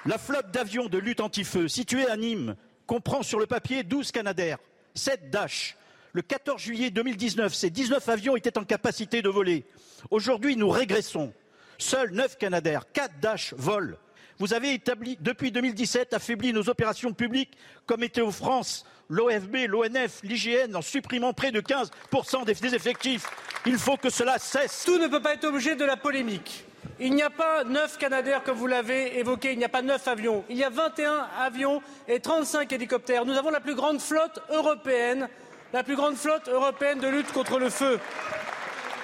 La 0.06 0.18
flotte 0.18 0.52
d'avions 0.52 0.88
de 0.88 0.98
lutte 0.98 1.22
anti-feu 1.22 1.70
située 1.70 2.10
à 2.10 2.18
Nîmes 2.18 2.58
comprend 2.90 3.22
sur 3.22 3.40
le 3.40 3.46
papier 3.46 3.84
12 3.84 4.12
Canadair, 4.12 4.58
7 4.96 5.30
Dash. 5.30 5.78
Le 6.14 6.24
14 6.24 6.60
juillet 6.60 6.90
2019, 6.90 7.54
ces 7.54 7.70
19 7.70 8.10
avions 8.10 8.36
étaient 8.36 8.58
en 8.58 8.64
capacité 8.64 9.22
de 9.22 9.30
voler. 9.30 9.64
Aujourd'hui, 10.10 10.56
nous 10.56 10.70
régressons. 10.70 11.32
Seuls 11.78 12.10
9 12.12 12.40
Canadair, 12.40 12.92
4 12.92 13.20
Dash 13.22 13.54
volent. 13.56 13.96
Vous 14.40 14.56
avez 14.56 14.74
établi, 14.74 15.20
depuis 15.22 15.52
2017, 15.52 16.16
affaibli 16.16 16.52
nos 16.52 16.68
opérations 16.68 17.14
publiques 17.14 17.56
comme 17.86 18.00
Météo 18.00 18.32
France, 18.32 18.88
l'OFB, 19.08 19.68
l'ONF, 19.68 20.22
l'IGN, 20.24 20.76
en 20.76 20.82
supprimant 20.82 21.34
près 21.34 21.52
de 21.52 21.62
15% 21.62 22.44
des 22.44 22.74
effectifs. 22.74 23.28
Il 23.68 23.78
faut 23.78 23.98
que 23.98 24.10
cela 24.10 24.40
cesse. 24.40 24.84
Tout 24.84 24.98
ne 24.98 25.08
peut 25.08 25.22
pas 25.22 25.36
être 25.36 25.46
objet 25.46 25.76
de 25.76 25.86
la 25.86 25.96
polémique. 25.96 26.66
Il 27.00 27.14
n'y 27.14 27.24
a 27.24 27.30
pas 27.30 27.64
neuf 27.64 27.98
Canadair 27.98 28.44
comme 28.44 28.58
vous 28.58 28.68
l'avez 28.68 29.20
évoqué, 29.20 29.54
il 29.54 29.58
n'y 29.58 29.66
a 29.66 29.70
pas 29.70 29.82
neuf 29.82 30.08
avions. 30.08 30.44
Il 30.50 30.58
y 30.58 30.64
a 30.64 30.70
21 30.70 31.28
avions 31.40 31.82
et 32.08 32.20
35 32.20 32.72
hélicoptères. 32.74 33.26
Nous 33.26 33.38
avons 33.38 33.52
la 33.52 33.62
plus 33.62 33.76
grande 33.76 34.02
flotte 34.02 34.42
européenne, 34.50 35.30
la 35.72 35.84
plus 35.84 35.96
grande 35.96 36.16
flotte 36.16 36.50
européenne 36.50 37.00
de 37.00 37.08
lutte 37.08 37.32
contre 37.32 37.60
le 37.60 37.70
feu. 37.70 38.00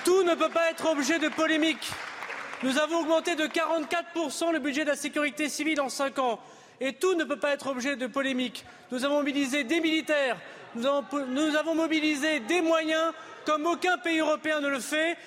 Tout 0.03 0.23
ne 0.23 0.35
peut 0.35 0.49
pas 0.49 0.69
être 0.71 0.89
objet 0.89 1.19
de 1.19 1.29
polémique. 1.29 1.89
Nous 2.63 2.77
avons 2.77 2.99
augmenté 2.99 3.35
de 3.35 3.45
44% 3.45 4.51
le 4.51 4.59
budget 4.59 4.83
de 4.83 4.89
la 4.89 4.95
sécurité 4.95 5.49
civile 5.49 5.81
en 5.81 5.89
cinq 5.89 6.19
ans. 6.19 6.39
Et 6.81 6.93
tout 6.93 7.15
ne 7.15 7.23
peut 7.23 7.39
pas 7.39 7.51
être 7.53 7.67
objet 7.67 7.95
de 7.95 8.07
polémique. 8.07 8.65
Nous 8.91 9.05
avons 9.05 9.19
mobilisé 9.19 9.63
des 9.63 9.79
militaires, 9.79 10.37
nous 10.75 10.85
avons, 10.85 11.03
nous 11.27 11.55
avons 11.55 11.75
mobilisé 11.75 12.41
des 12.41 12.61
moyens 12.61 13.13
comme 13.45 13.65
aucun 13.65 13.97
pays 13.97 14.19
européen 14.19 14.59
ne 14.59 14.67
le 14.67 14.79
fait. 14.79 15.17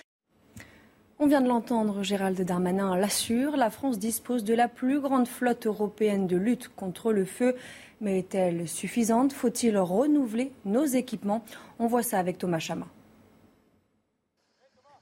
On 1.21 1.27
vient 1.27 1.41
de 1.41 1.49
l'entendre, 1.49 2.05
Gérald 2.05 2.41
Darmanin 2.41 2.97
l'assure, 2.97 3.57
la 3.57 3.71
France 3.71 3.99
dispose 3.99 4.45
de 4.45 4.55
la 4.55 4.69
plus 4.69 5.01
grande 5.01 5.27
flotte 5.27 5.67
européenne 5.67 6.29
de 6.29 6.37
lutte 6.37 6.69
contre 6.77 7.13
le 7.13 7.25
feu. 7.25 7.57
Mais 8.01 8.21
est-elle 8.21 8.69
suffisante? 8.69 9.33
Faut-il 9.33 9.77
renouveler 9.79 10.53
nos 10.65 10.85
équipements? 10.85 11.45
On 11.81 11.89
voit 11.89 12.05
ça 12.05 12.21
avec 12.21 12.39
Thomas 12.39 12.61
Chama. 12.61 12.87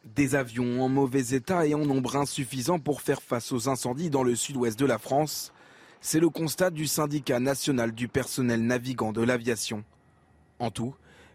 Des 0.07 0.35
avions 0.35 0.83
en 0.83 0.89
mauvais 0.89 1.35
état 1.35 1.67
et 1.67 1.75
en 1.75 1.85
nombre 1.85 2.17
insuffisant 2.17 2.79
pour 2.79 3.03
faire 3.03 3.21
face 3.21 3.53
aux 3.53 3.69
incendies 3.69 4.09
dans 4.09 4.23
le 4.23 4.35
sud-ouest 4.37 4.79
de 4.79 4.87
la 4.87 4.97
France. 4.97 5.53
C'est 6.01 6.21
le 6.21 6.31
constat 6.31 6.71
du 6.71 6.87
syndicat 6.87 7.41
national 7.41 7.93
du 7.93 8.09
personnel 8.09 8.63
navigant 8.63 9.13
de 9.13 9.21
l'aviation. 9.23 9.85
En 10.61 10.71
tout, 10.71 10.95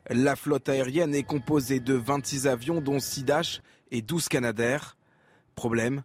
la 0.10 0.36
flotte 0.36 0.70
aérienne 0.70 1.14
est 1.14 1.22
composée 1.22 1.80
de 1.80 1.94
26 1.94 2.48
avions 2.48 2.82
dont 2.82 3.00
6 3.00 3.26
Dash 3.26 3.62
et 3.92 4.02
12 4.02 4.30
Canadair. 4.30 4.98
Problème, 5.56 6.04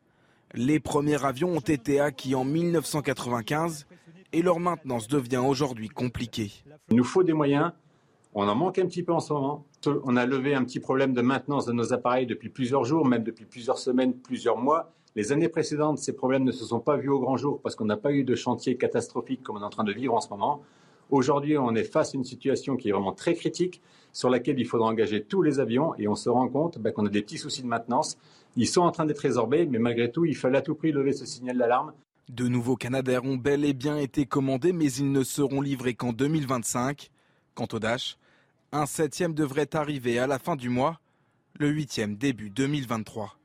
les 0.54 0.80
premiers 0.80 1.24
avions 1.24 1.56
ont 1.56 1.60
été 1.60 2.00
acquis 2.00 2.34
en 2.34 2.44
1995 2.44 3.86
et 4.32 4.42
leur 4.42 4.60
maintenance 4.60 5.08
devient 5.08 5.42
aujourd'hui 5.44 5.88
compliquée. 5.88 6.52
Il 6.90 6.96
nous 6.96 7.04
faut 7.04 7.22
des 7.22 7.32
moyens. 7.32 7.72
On 8.34 8.46
en 8.48 8.54
manque 8.54 8.78
un 8.78 8.86
petit 8.86 9.02
peu 9.02 9.12
en 9.12 9.20
ce 9.20 9.32
moment. 9.32 9.64
On 10.04 10.16
a 10.16 10.26
levé 10.26 10.54
un 10.54 10.64
petit 10.64 10.80
problème 10.80 11.14
de 11.14 11.22
maintenance 11.22 11.64
de 11.64 11.72
nos 11.72 11.92
appareils 11.92 12.26
depuis 12.26 12.50
plusieurs 12.50 12.84
jours, 12.84 13.06
même 13.06 13.22
depuis 13.22 13.46
plusieurs 13.46 13.78
semaines, 13.78 14.14
plusieurs 14.14 14.58
mois. 14.58 14.92
Les 15.14 15.32
années 15.32 15.48
précédentes, 15.48 15.98
ces 15.98 16.12
problèmes 16.12 16.44
ne 16.44 16.52
se 16.52 16.66
sont 16.66 16.80
pas 16.80 16.96
vus 16.96 17.08
au 17.08 17.18
grand 17.18 17.38
jour 17.38 17.60
parce 17.62 17.74
qu'on 17.74 17.86
n'a 17.86 17.96
pas 17.96 18.12
eu 18.12 18.24
de 18.24 18.34
chantier 18.34 18.76
catastrophique 18.76 19.42
comme 19.42 19.56
on 19.56 19.60
est 19.60 19.64
en 19.64 19.70
train 19.70 19.84
de 19.84 19.92
vivre 19.92 20.12
en 20.12 20.20
ce 20.20 20.28
moment. 20.28 20.62
Aujourd'hui, 21.10 21.56
on 21.56 21.74
est 21.74 21.84
face 21.84 22.14
à 22.14 22.18
une 22.18 22.24
situation 22.24 22.76
qui 22.76 22.90
est 22.90 22.92
vraiment 22.92 23.12
très 23.12 23.34
critique, 23.34 23.80
sur 24.16 24.30
laquelle 24.30 24.58
il 24.58 24.64
faudra 24.64 24.88
engager 24.88 25.23
tous 25.23 25.42
les 25.42 25.61
avions, 25.61 25.94
et 25.99 26.08
on 26.08 26.14
se 26.14 26.30
rend 26.30 26.49
compte 26.49 26.78
bah, 26.78 26.90
qu'on 26.90 27.04
a 27.04 27.11
des 27.11 27.20
petits 27.20 27.37
soucis 27.37 27.61
de 27.61 27.66
maintenance. 27.66 28.16
Ils 28.56 28.66
sont 28.66 28.80
en 28.80 28.90
train 28.90 29.04
d'être 29.04 29.18
résorbés, 29.18 29.66
mais 29.66 29.78
malgré 29.78 30.11
tout, 30.11 30.25
il 30.25 30.35
fallait 30.35 30.56
à 30.56 30.62
tout 30.62 30.75
prix 30.75 30.90
lever 30.90 31.12
ce 31.12 31.26
signal 31.26 31.58
d'alarme. 31.58 31.92
De 32.30 32.49
nouveaux 32.49 32.76
Canadair 32.76 33.26
ont 33.26 33.37
bel 33.37 33.62
et 33.66 33.75
bien 33.75 33.99
été 33.99 34.25
commandés, 34.25 34.73
mais 34.73 34.90
ils 34.90 35.12
ne 35.12 35.23
seront 35.23 35.61
livrés 35.61 35.92
qu'en 35.92 36.14
2025. 36.14 37.11
Quant 37.54 37.68
au 37.75 37.78
Dash, 37.78 38.16
un 38.73 38.87
septième 38.87 39.35
devrait 39.35 39.76
arriver 39.76 40.18
à 40.18 40.26
la 40.26 40.38
fin 40.38 40.56
du 40.56 40.70
mois, 40.70 40.99
le 41.58 41.68
huitième 41.68 42.16
début 42.16 42.49
2023. 42.49 43.35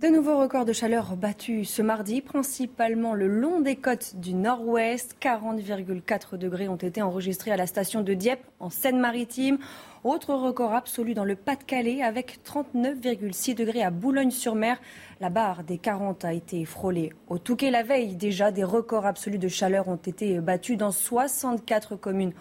De 0.00 0.08
nouveaux 0.08 0.38
records 0.38 0.64
de 0.64 0.72
chaleur 0.72 1.14
battus 1.14 1.68
ce 1.68 1.82
mardi, 1.82 2.22
principalement 2.22 3.12
le 3.12 3.26
long 3.26 3.60
des 3.60 3.76
côtes 3.76 4.16
du 4.16 4.32
nord-ouest. 4.32 5.14
40,4 5.20 6.38
degrés 6.38 6.68
ont 6.68 6.76
été 6.76 7.02
enregistrés 7.02 7.50
à 7.50 7.58
la 7.58 7.66
station 7.66 8.00
de 8.00 8.14
Dieppe, 8.14 8.40
en 8.60 8.70
Seine-Maritime. 8.70 9.58
Autre 10.02 10.32
record 10.32 10.72
absolu 10.72 11.12
dans 11.12 11.26
le 11.26 11.36
Pas-de-Calais, 11.36 12.00
avec 12.02 12.38
39,6 12.46 13.54
degrés 13.54 13.82
à 13.82 13.90
Boulogne-sur-Mer. 13.90 14.80
La 15.20 15.28
barre 15.28 15.64
des 15.64 15.76
40 15.76 16.24
a 16.24 16.32
été 16.32 16.64
frôlée 16.64 17.12
au 17.28 17.36
Touquet 17.36 17.70
la 17.70 17.82
veille. 17.82 18.16
Déjà, 18.16 18.52
des 18.52 18.64
records 18.64 19.04
absolus 19.04 19.36
de 19.36 19.48
chaleur 19.48 19.86
ont 19.88 19.96
été 19.96 20.40
battus 20.40 20.78
dans 20.78 20.92
64 20.92 21.96
communes. 21.96 22.32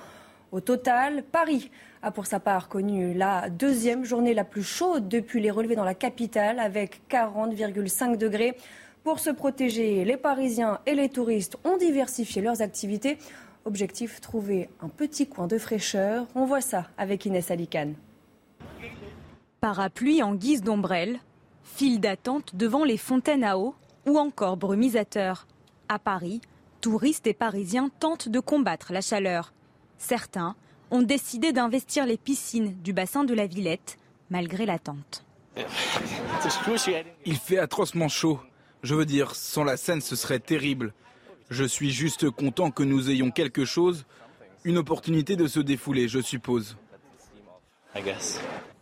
Au 0.54 0.62
total, 0.62 1.24
Paris 1.30 1.70
a 2.01 2.12
pour 2.12 2.25
sa 2.25 2.39
part 2.39 2.70
connu 2.70 3.13
la 3.13 3.50
deuxième 3.50 4.06
journée 4.06 4.34
la 4.34 4.44
plus 4.44 4.63
chaude 4.63 5.08
depuis 5.08 5.41
les 5.41 5.51
relevés 5.51 5.75
dans 5.75 5.84
la 5.84 5.96
capitale 5.96 6.60
avec 6.60 7.01
40,5 7.10 8.18
degrés. 8.18 8.56
Pour 9.03 9.20
se 9.20 9.29
protéger, 9.29 10.06
les 10.06 10.18
Parisiens 10.18 10.79
et 10.86 10.94
les 10.94 11.10
touristes 11.10 11.58
ont 11.63 11.77
diversifié 11.77 12.41
leurs 12.41 12.62
activités. 12.62 13.18
Objectif, 13.65 14.22
trouver 14.22 14.70
un 14.82 14.89
petit 14.89 15.27
coin 15.27 15.48
de 15.48 15.58
fraîcheur. 15.58 16.25
On 16.36 16.46
voit 16.46 16.62
ça 16.62 16.88
avec 16.98 17.25
Inès 17.25 17.51
Alicane. 17.51 17.96
Parapluie 19.62 20.24
en 20.24 20.36
guise 20.36 20.62
d'ombrelle, 20.62 21.20
file 21.63 22.00
d'attente 22.00 22.56
devant 22.56 22.86
les 22.86 22.98
fontaines 22.98 23.44
à 23.44 23.58
eau 23.58 23.75
ou 24.06 24.18
encore 24.18 24.56
brumisateur. 24.56 25.48
À 25.89 26.00
Paris, 26.00 26.39
touristes 26.79 27.27
et 27.27 27.34
Parisiens 27.34 27.89
tentent 28.00 28.29
de 28.29 28.39
combattre 28.39 28.94
la 28.94 29.01
chaleur. 29.01 29.53
Certains 29.98 30.56
ont 30.91 31.01
décidé 31.01 31.51
d'investir 31.51 32.05
les 32.05 32.17
piscines 32.17 32.75
du 32.81 32.93
bassin 32.93 33.24
de 33.24 33.34
la 33.34 33.48
Villette 33.48 33.98
malgré 34.29 34.65
l'attente. 34.65 35.25
Il 37.25 37.38
fait 37.38 37.60
atrocement 37.60 38.08
chaud. 38.08 38.39
Je 38.81 38.96
veux 38.96 39.05
dire, 39.05 39.36
sans 39.36 39.63
la 39.63 39.77
scène, 39.77 40.01
ce 40.01 40.15
serait 40.15 40.39
terrible. 40.39 40.93
Je 41.50 41.63
suis 41.63 41.91
juste 41.91 42.29
content 42.29 42.72
que 42.72 42.84
nous 42.84 43.10
ayons 43.10 43.31
quelque 43.31 43.65
chose, 43.65 44.05
une 44.63 44.77
opportunité 44.77 45.36
de 45.36 45.48
se 45.48 45.60
défouler, 45.60 46.08
je 46.08 46.19
suppose. 46.19 46.77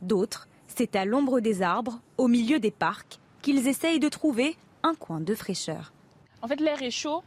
D'autres, 0.02 0.48
c'est 0.68 0.96
à 0.96 1.06
l'ombre 1.06 1.40
des 1.40 1.62
arbres, 1.62 2.00
au 2.18 2.28
milieu 2.28 2.60
des 2.60 2.72
parcs, 2.72 3.20
qu'ils 3.42 3.68
essayent 3.68 4.00
de 4.00 4.10
trouver 4.10 4.56
un 4.84 4.94
coin 4.94 5.22
de 5.22 5.34
fraîcheur. 5.34 5.94
En 6.42 6.48
fait, 6.48 6.60
l'air 6.60 6.84
est 6.84 6.92
chaud, 6.92 7.24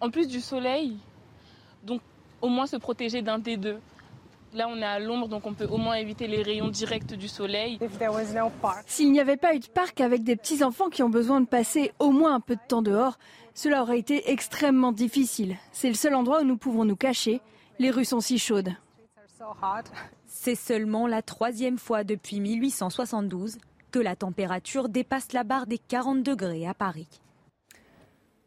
en 0.00 0.10
plus 0.10 0.28
du 0.28 0.40
soleil, 0.40 0.96
donc 1.82 2.00
au 2.40 2.48
moins 2.48 2.66
se 2.66 2.76
protéger 2.76 3.20
d'un 3.20 3.38
des 3.38 3.56
deux. 3.56 3.78
Là, 4.54 4.66
on 4.68 4.76
est 4.78 4.84
à 4.84 4.98
l'ombre, 4.98 5.28
donc 5.28 5.46
on 5.46 5.52
peut 5.52 5.66
au 5.66 5.76
moins 5.76 5.94
éviter 5.94 6.26
les 6.26 6.42
rayons 6.42 6.68
directs 6.68 7.12
du 7.14 7.28
soleil. 7.28 7.78
S'il 8.86 9.12
n'y 9.12 9.20
avait 9.20 9.36
pas 9.36 9.54
eu 9.54 9.58
de 9.58 9.66
parc 9.66 10.00
avec 10.00 10.24
des 10.24 10.36
petits-enfants 10.36 10.88
qui 10.88 11.02
ont 11.02 11.10
besoin 11.10 11.40
de 11.40 11.46
passer 11.46 11.92
au 11.98 12.10
moins 12.10 12.34
un 12.34 12.40
peu 12.40 12.56
de 12.56 12.60
temps 12.66 12.82
dehors, 12.82 13.18
cela 13.54 13.82
aurait 13.82 13.98
été 13.98 14.30
extrêmement 14.30 14.92
difficile. 14.92 15.56
C'est 15.72 15.88
le 15.88 15.94
seul 15.94 16.14
endroit 16.14 16.40
où 16.40 16.44
nous 16.44 16.56
pouvons 16.56 16.84
nous 16.84 16.96
cacher. 16.96 17.40
Les 17.78 17.90
rues 17.90 18.04
sont 18.04 18.20
si 18.20 18.38
chaudes. 18.38 18.72
C'est 20.26 20.54
seulement 20.54 21.06
la 21.06 21.22
troisième 21.22 21.78
fois 21.78 22.04
depuis 22.04 22.40
1872 22.40 23.58
que 23.90 23.98
la 23.98 24.16
température 24.16 24.88
dépasse 24.88 25.32
la 25.32 25.44
barre 25.44 25.66
des 25.66 25.78
40 25.78 26.22
degrés 26.22 26.66
à 26.66 26.74
Paris. 26.74 27.08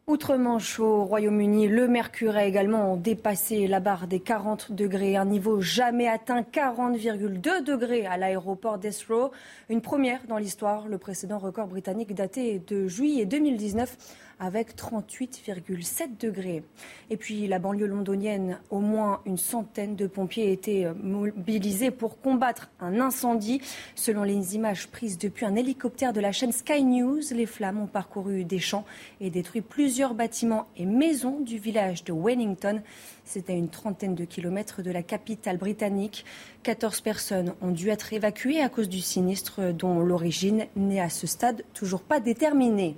Outre-Manche 0.08 0.80
au 0.80 1.04
Royaume-Uni, 1.04 1.68
le 1.68 1.86
mercure 1.86 2.34
a 2.34 2.44
également 2.44 2.96
dépassé 2.96 3.68
la 3.68 3.78
barre 3.78 4.08
des 4.08 4.18
40 4.18 4.72
degrés, 4.72 5.14
un 5.14 5.24
niveau 5.24 5.60
jamais 5.60 6.08
atteint 6.08 6.42
40,2 6.42 7.62
degrés 7.62 8.04
à 8.06 8.16
l'aéroport 8.16 8.78
d'Esrow. 8.78 9.30
Une 9.68 9.80
première 9.80 10.26
dans 10.26 10.38
l'histoire, 10.38 10.88
le 10.88 10.98
précédent 10.98 11.38
record 11.38 11.68
britannique 11.68 12.16
daté 12.16 12.60
de 12.66 12.88
juillet 12.88 13.26
2019 13.26 13.96
avec 14.40 14.74
38,7 14.74 16.18
degrés. 16.18 16.64
Et 17.10 17.16
puis 17.16 17.46
la 17.46 17.60
banlieue 17.60 17.86
londonienne, 17.86 18.58
au 18.70 18.80
moins 18.80 19.20
une 19.24 19.36
centaine 19.36 19.94
de 19.94 20.08
pompiers 20.08 20.50
étaient 20.50 20.88
mobilisés 21.00 21.92
pour 21.92 22.20
combattre 22.20 22.68
un 22.80 22.98
incendie. 22.98 23.60
Selon 23.94 24.24
les 24.24 24.56
images 24.56 24.88
prises 24.88 25.16
depuis 25.16 25.46
un 25.46 25.54
hélicoptère 25.54 26.12
de 26.12 26.20
la 26.20 26.32
chaîne 26.32 26.50
Sky 26.50 26.82
News, 26.82 27.20
les 27.30 27.46
flammes 27.46 27.82
ont 27.82 27.86
parcouru 27.86 28.44
des 28.44 28.58
champs 28.58 28.84
et 29.20 29.30
détruit 29.30 29.60
plusieurs 29.60 29.91
bâtiments 30.14 30.66
et 30.76 30.86
maisons 30.86 31.40
du 31.40 31.58
village 31.58 32.04
de 32.04 32.12
Wellington. 32.12 32.82
C'est 33.24 33.50
à 33.50 33.52
une 33.52 33.68
trentaine 33.68 34.14
de 34.14 34.24
kilomètres 34.24 34.82
de 34.82 34.90
la 34.90 35.02
capitale 35.02 35.58
britannique. 35.58 36.24
14 36.62 37.00
personnes 37.02 37.54
ont 37.60 37.70
dû 37.70 37.90
être 37.90 38.12
évacuées 38.12 38.60
à 38.60 38.68
cause 38.68 38.88
du 38.88 39.00
sinistre 39.00 39.72
dont 39.72 40.00
l'origine 40.00 40.66
n'est 40.76 41.00
à 41.00 41.10
ce 41.10 41.26
stade 41.26 41.62
toujours 41.74 42.02
pas 42.02 42.20
déterminée. 42.20 42.96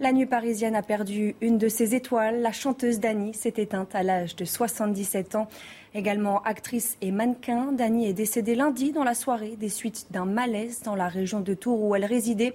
La 0.00 0.12
nuit 0.12 0.26
parisienne 0.26 0.74
a 0.74 0.82
perdu 0.82 1.36
une 1.40 1.58
de 1.58 1.68
ses 1.68 1.94
étoiles. 1.94 2.42
La 2.42 2.52
chanteuse 2.52 2.98
Dani 2.98 3.34
s'est 3.34 3.54
éteinte 3.56 3.94
à 3.94 4.02
l'âge 4.02 4.36
de 4.36 4.44
77 4.44 5.36
ans. 5.36 5.48
Également 5.94 6.42
actrice 6.42 6.96
et 7.00 7.12
mannequin, 7.12 7.72
Dani 7.72 8.06
est 8.06 8.12
décédée 8.12 8.54
lundi 8.54 8.92
dans 8.92 9.04
la 9.04 9.14
soirée 9.14 9.56
des 9.56 9.68
suites 9.68 10.06
d'un 10.10 10.24
malaise 10.24 10.82
dans 10.82 10.96
la 10.96 11.08
région 11.08 11.40
de 11.40 11.54
Tours 11.54 11.82
où 11.82 11.94
elle 11.94 12.04
résidait. 12.04 12.54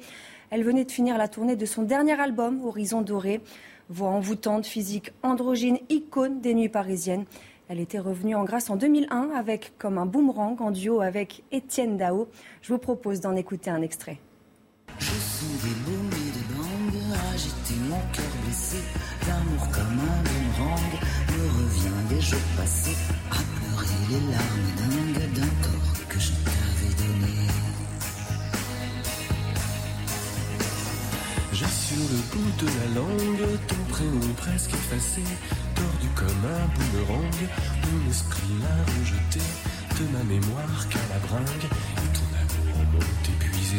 Elle 0.49 0.63
venait 0.63 0.85
de 0.85 0.91
finir 0.91 1.17
la 1.17 1.27
tournée 1.27 1.55
de 1.55 1.65
son 1.65 1.83
dernier 1.83 2.19
album, 2.19 2.63
Horizon 2.63 3.01
Doré. 3.01 3.41
Voix 3.89 4.09
envoûtante, 4.09 4.65
physique 4.65 5.11
androgyne, 5.23 5.79
icône 5.89 6.41
des 6.41 6.53
nuits 6.53 6.69
parisiennes. 6.69 7.25
Elle 7.69 7.79
était 7.79 7.99
revenue 7.99 8.35
en 8.35 8.43
grâce 8.43 8.69
en 8.69 8.77
2001 8.77 9.31
avec 9.35 9.73
comme 9.77 9.97
un 9.97 10.05
boomerang 10.05 10.61
en 10.61 10.71
duo 10.71 11.01
avec 11.01 11.43
Étienne 11.51 11.97
Dao. 11.97 12.29
Je 12.61 12.73
vous 12.73 12.79
propose 12.79 13.19
d'en 13.19 13.35
écouter 13.35 13.69
un 13.69 13.81
extrait. 13.81 14.19
agiter 17.33 17.75
mon 17.89 17.99
cœur 18.13 18.25
blessé. 18.43 18.77
L'amour 19.27 19.67
comme 19.71 19.99
un 19.99 20.19
boomerang 20.23 20.93
me 21.29 21.43
revient 21.57 22.15
des 22.15 22.21
jours 22.21 22.39
passés 22.57 22.97
à 23.31 23.37
les 24.09 24.19
larmes 24.31 24.71
dingues 24.77 25.33
d'un 25.33 25.53
corps 25.61 26.07
que 26.09 26.19
je 26.19 26.31
t'avais 26.31 26.93
donné. 26.95 27.46
Sur 31.87 31.95
le 31.95 32.19
bout 32.31 32.65
de 32.65 32.67
la 32.79 32.99
langue 32.99 33.59
ton 33.67 33.81
prénom 33.87 34.33
presque 34.35 34.73
effacé, 34.73 35.21
tordu 35.73 36.07
comme 36.15 36.43
un 36.43 36.67
boomerang. 36.75 37.39
Mon 37.83 38.09
esprit 38.09 38.51
l'a 38.59 38.77
rejeté 38.99 39.39
de 39.97 40.03
ma 40.11 40.23
mémoire 40.23 40.89
qu'à 40.89 40.99
la 41.13 41.19
bringue 41.27 41.67
et 42.03 42.09
ton 42.17 42.29
amour 42.41 42.77
m'ont 42.91 43.23
épuisé. 43.33 43.77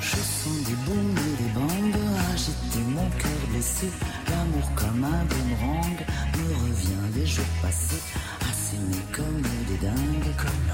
Je 0.00 0.16
sens 0.16 0.58
des 0.68 0.78
booms 0.86 1.18
et 1.18 1.42
des 1.42 1.50
bangs 1.58 1.98
agiter 2.32 2.84
mon 2.86 3.10
cœur 3.18 3.42
blessé. 3.50 3.88
L'amour 4.30 4.70
comme 4.76 5.04
un 5.04 5.24
boomerang 5.24 5.98
me 6.38 6.54
revient 6.54 7.18
des 7.18 7.26
jours 7.26 7.52
passés 7.60 8.02
s'aimer 8.72 9.04
comme 9.12 9.42
des 9.68 9.86
dingues, 9.86 10.36
comme 10.36 10.68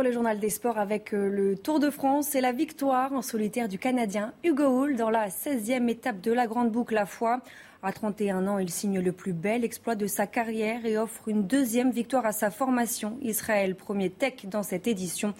le 0.00 0.12
journal 0.12 0.38
des 0.38 0.48
sports 0.48 0.78
avec 0.78 1.12
euh, 1.12 1.28
le 1.28 1.56
Tour 1.56 1.78
de 1.78 1.90
France 1.90 2.34
et 2.34 2.40
la 2.40 2.52
victoire 2.52 3.12
en 3.12 3.20
solitaire 3.20 3.68
du 3.68 3.78
Canadien 3.78 4.32
Hugo 4.42 4.64
Hull 4.64 4.96
dans 4.96 5.10
la 5.10 5.28
16e 5.28 5.88
étape 5.88 6.22
de 6.22 6.32
la 6.32 6.46
Grande 6.46 6.70
Boucle 6.70 6.96
à 6.96 7.04
Foix. 7.04 7.40
À 7.82 7.92
31 7.92 8.46
ans, 8.46 8.58
il 8.58 8.70
signe 8.70 9.00
le 9.00 9.12
plus 9.12 9.34
bel 9.34 9.64
exploit 9.64 9.94
de 9.94 10.06
sa 10.06 10.26
carrière 10.26 10.86
et 10.86 10.96
offre 10.96 11.28
une 11.28 11.46
deuxième 11.46 11.90
victoire 11.90 12.24
à 12.24 12.32
sa 12.32 12.50
formation. 12.50 13.18
Israël, 13.20 13.74
premier 13.74 14.08
tech 14.08 14.46
dans 14.46 14.62
cette 14.62 14.86
édition. 14.86 15.34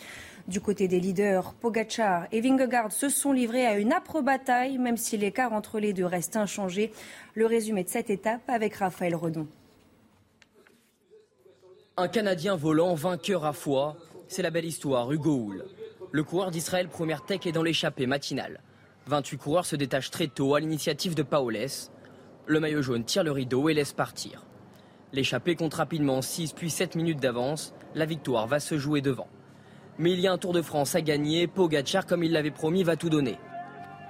Du 0.49 0.61
côté 0.61 0.89
des 0.89 1.01
leaders, 1.01 1.55
Pogachar 1.55 2.27
et 2.33 2.41
Vingegaard 2.41 2.93
se 2.93 3.09
sont 3.09 3.33
livrés 3.33 3.65
à 3.65 3.79
une 3.79 3.93
âpre 3.93 4.21
bataille, 4.21 4.77
même 4.77 4.97
si 4.99 5.17
l'écart 5.17 5.53
entre 5.53 5.79
les 5.79 5.93
deux 5.93 6.05
reste 6.07 6.37
inchangé. 6.37 6.93
Le 7.35 7.47
résumé 7.47 7.85
de 7.85 7.89
cette 7.89 8.11
étape 8.11 8.43
avec 8.49 8.75
Raphaël 8.75 9.15
Redon. 9.15 9.47
Un 11.97 12.09
Canadien 12.09 12.57
volant, 12.57 12.95
vainqueur 12.95 13.45
à 13.45 13.53
foi, 13.53 13.97
c'est 14.33 14.43
la 14.43 14.51
belle 14.51 14.65
histoire, 14.65 15.13
Hugo 15.13 15.47
Hull. 15.47 15.65
Le 16.11 16.25
coureur 16.25 16.51
d'Israël, 16.51 16.89
première 16.89 17.23
tech, 17.23 17.47
est 17.47 17.53
dans 17.53 17.63
l'échappée 17.63 18.07
matinale. 18.07 18.61
28 19.07 19.37
coureurs 19.37 19.67
se 19.67 19.77
détachent 19.77 20.11
très 20.11 20.27
tôt 20.27 20.55
à 20.55 20.61
l'initiative 20.61 21.15
de 21.15 21.23
Paoles. 21.23 21.69
Le 22.47 22.59
maillot 22.59 22.81
jaune 22.81 23.05
tire 23.05 23.25
le 23.25 23.31
rideau 23.31 23.69
et 23.69 23.75
laisse 23.75 23.93
partir. 23.93 24.47
L'échappée 25.13 25.55
compte 25.55 25.75
rapidement 25.75 26.23
6 26.23 26.55
puis 26.55 26.71
7 26.71 26.95
minutes 26.95 27.21
d'avance. 27.21 27.75
La 27.95 28.07
victoire 28.07 28.47
va 28.47 28.59
se 28.59 28.79
jouer 28.79 29.03
devant. 29.03 29.29
Mais 29.99 30.13
il 30.13 30.21
y 30.21 30.27
a 30.27 30.33
un 30.33 30.39
Tour 30.39 30.55
de 30.55 30.63
France 30.63 30.95
à 30.95 31.03
gagner. 31.03 31.47
Pogacar, 31.47 32.07
comme 32.07 32.25
il 32.25 32.33
l'avait 32.33 32.51
promis, 32.51 32.85
va 32.85 32.97
tout 32.97 33.11
donner. 33.11 33.39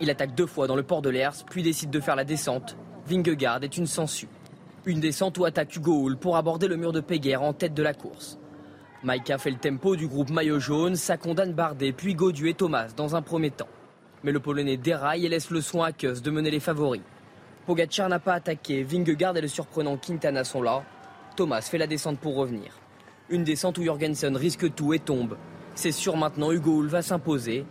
Il 0.00 0.08
attaque 0.08 0.36
deux 0.36 0.46
fois 0.46 0.68
dans 0.68 0.76
le 0.76 0.84
port 0.84 1.02
de 1.02 1.10
l'Ers, 1.10 1.44
puis 1.50 1.64
décide 1.64 1.90
de 1.90 2.00
faire 2.00 2.16
la 2.16 2.24
descente. 2.24 2.76
Vingegaard 3.06 3.64
est 3.64 3.76
une 3.76 3.86
sangsue. 3.88 4.28
Une 4.86 5.00
descente 5.00 5.36
où 5.38 5.44
attaque 5.44 5.74
Hugo 5.74 6.04
Hull 6.04 6.16
pour 6.16 6.36
aborder 6.36 6.68
le 6.68 6.76
mur 6.76 6.92
de 6.92 7.00
Péguerre 7.00 7.42
en 7.42 7.52
tête 7.52 7.74
de 7.74 7.82
la 7.82 7.92
course. 7.92 8.38
Maïka 9.04 9.36
fait 9.36 9.50
le 9.50 9.56
tempo 9.56 9.96
du 9.96 10.06
groupe 10.06 10.30
maillot 10.30 10.60
jaune, 10.60 10.94
ça 10.94 11.16
condamne 11.16 11.52
Bardet, 11.52 11.90
puis 11.90 12.14
Godu 12.14 12.48
et 12.48 12.54
Thomas 12.54 12.86
dans 12.96 13.16
un 13.16 13.22
premier 13.22 13.50
temps. 13.50 13.66
Mais 14.22 14.30
le 14.30 14.38
Polonais 14.38 14.76
déraille 14.76 15.26
et 15.26 15.28
laisse 15.28 15.50
le 15.50 15.60
soin 15.60 15.88
à 15.88 15.92
de 15.92 16.30
mener 16.30 16.52
les 16.52 16.60
favoris. 16.60 17.02
Pogacar 17.66 18.08
n'a 18.08 18.20
pas 18.20 18.34
attaqué, 18.34 18.84
Vingegaard 18.84 19.36
et 19.36 19.40
le 19.40 19.48
surprenant 19.48 19.96
Quintana 19.96 20.44
sont 20.44 20.62
là. 20.62 20.84
Thomas 21.34 21.62
fait 21.62 21.78
la 21.78 21.88
descente 21.88 22.20
pour 22.20 22.36
revenir. 22.36 22.78
Une 23.28 23.42
descente 23.42 23.78
où 23.78 23.82
Jorgensen 23.82 24.36
risque 24.36 24.72
tout 24.72 24.94
et 24.94 25.00
tombe. 25.00 25.36
C'est 25.74 25.90
sûr 25.90 26.16
maintenant, 26.16 26.52
Hugo 26.52 26.78
Hull 26.78 26.88
va 26.88 27.02
s'imposer. 27.02 27.64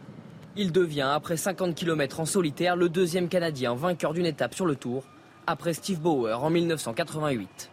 Il 0.58 0.74
devient, 0.74 1.12
après 1.14 1.38
50 1.38 1.76
km 1.76 2.20
en 2.20 2.26
solitaire, 2.26 2.76
le 2.76 2.90
deuxième 2.90 3.30
Canadien 3.30 3.74
vainqueur 3.74 4.12
d'une 4.12 4.26
étape 4.26 4.54
sur 4.54 4.66
le 4.66 4.76
Tour, 4.76 5.06
après 5.48 5.72
Steve 5.74 6.02
Bauer 6.02 6.44
en 6.44 6.50
1988. 6.50 7.72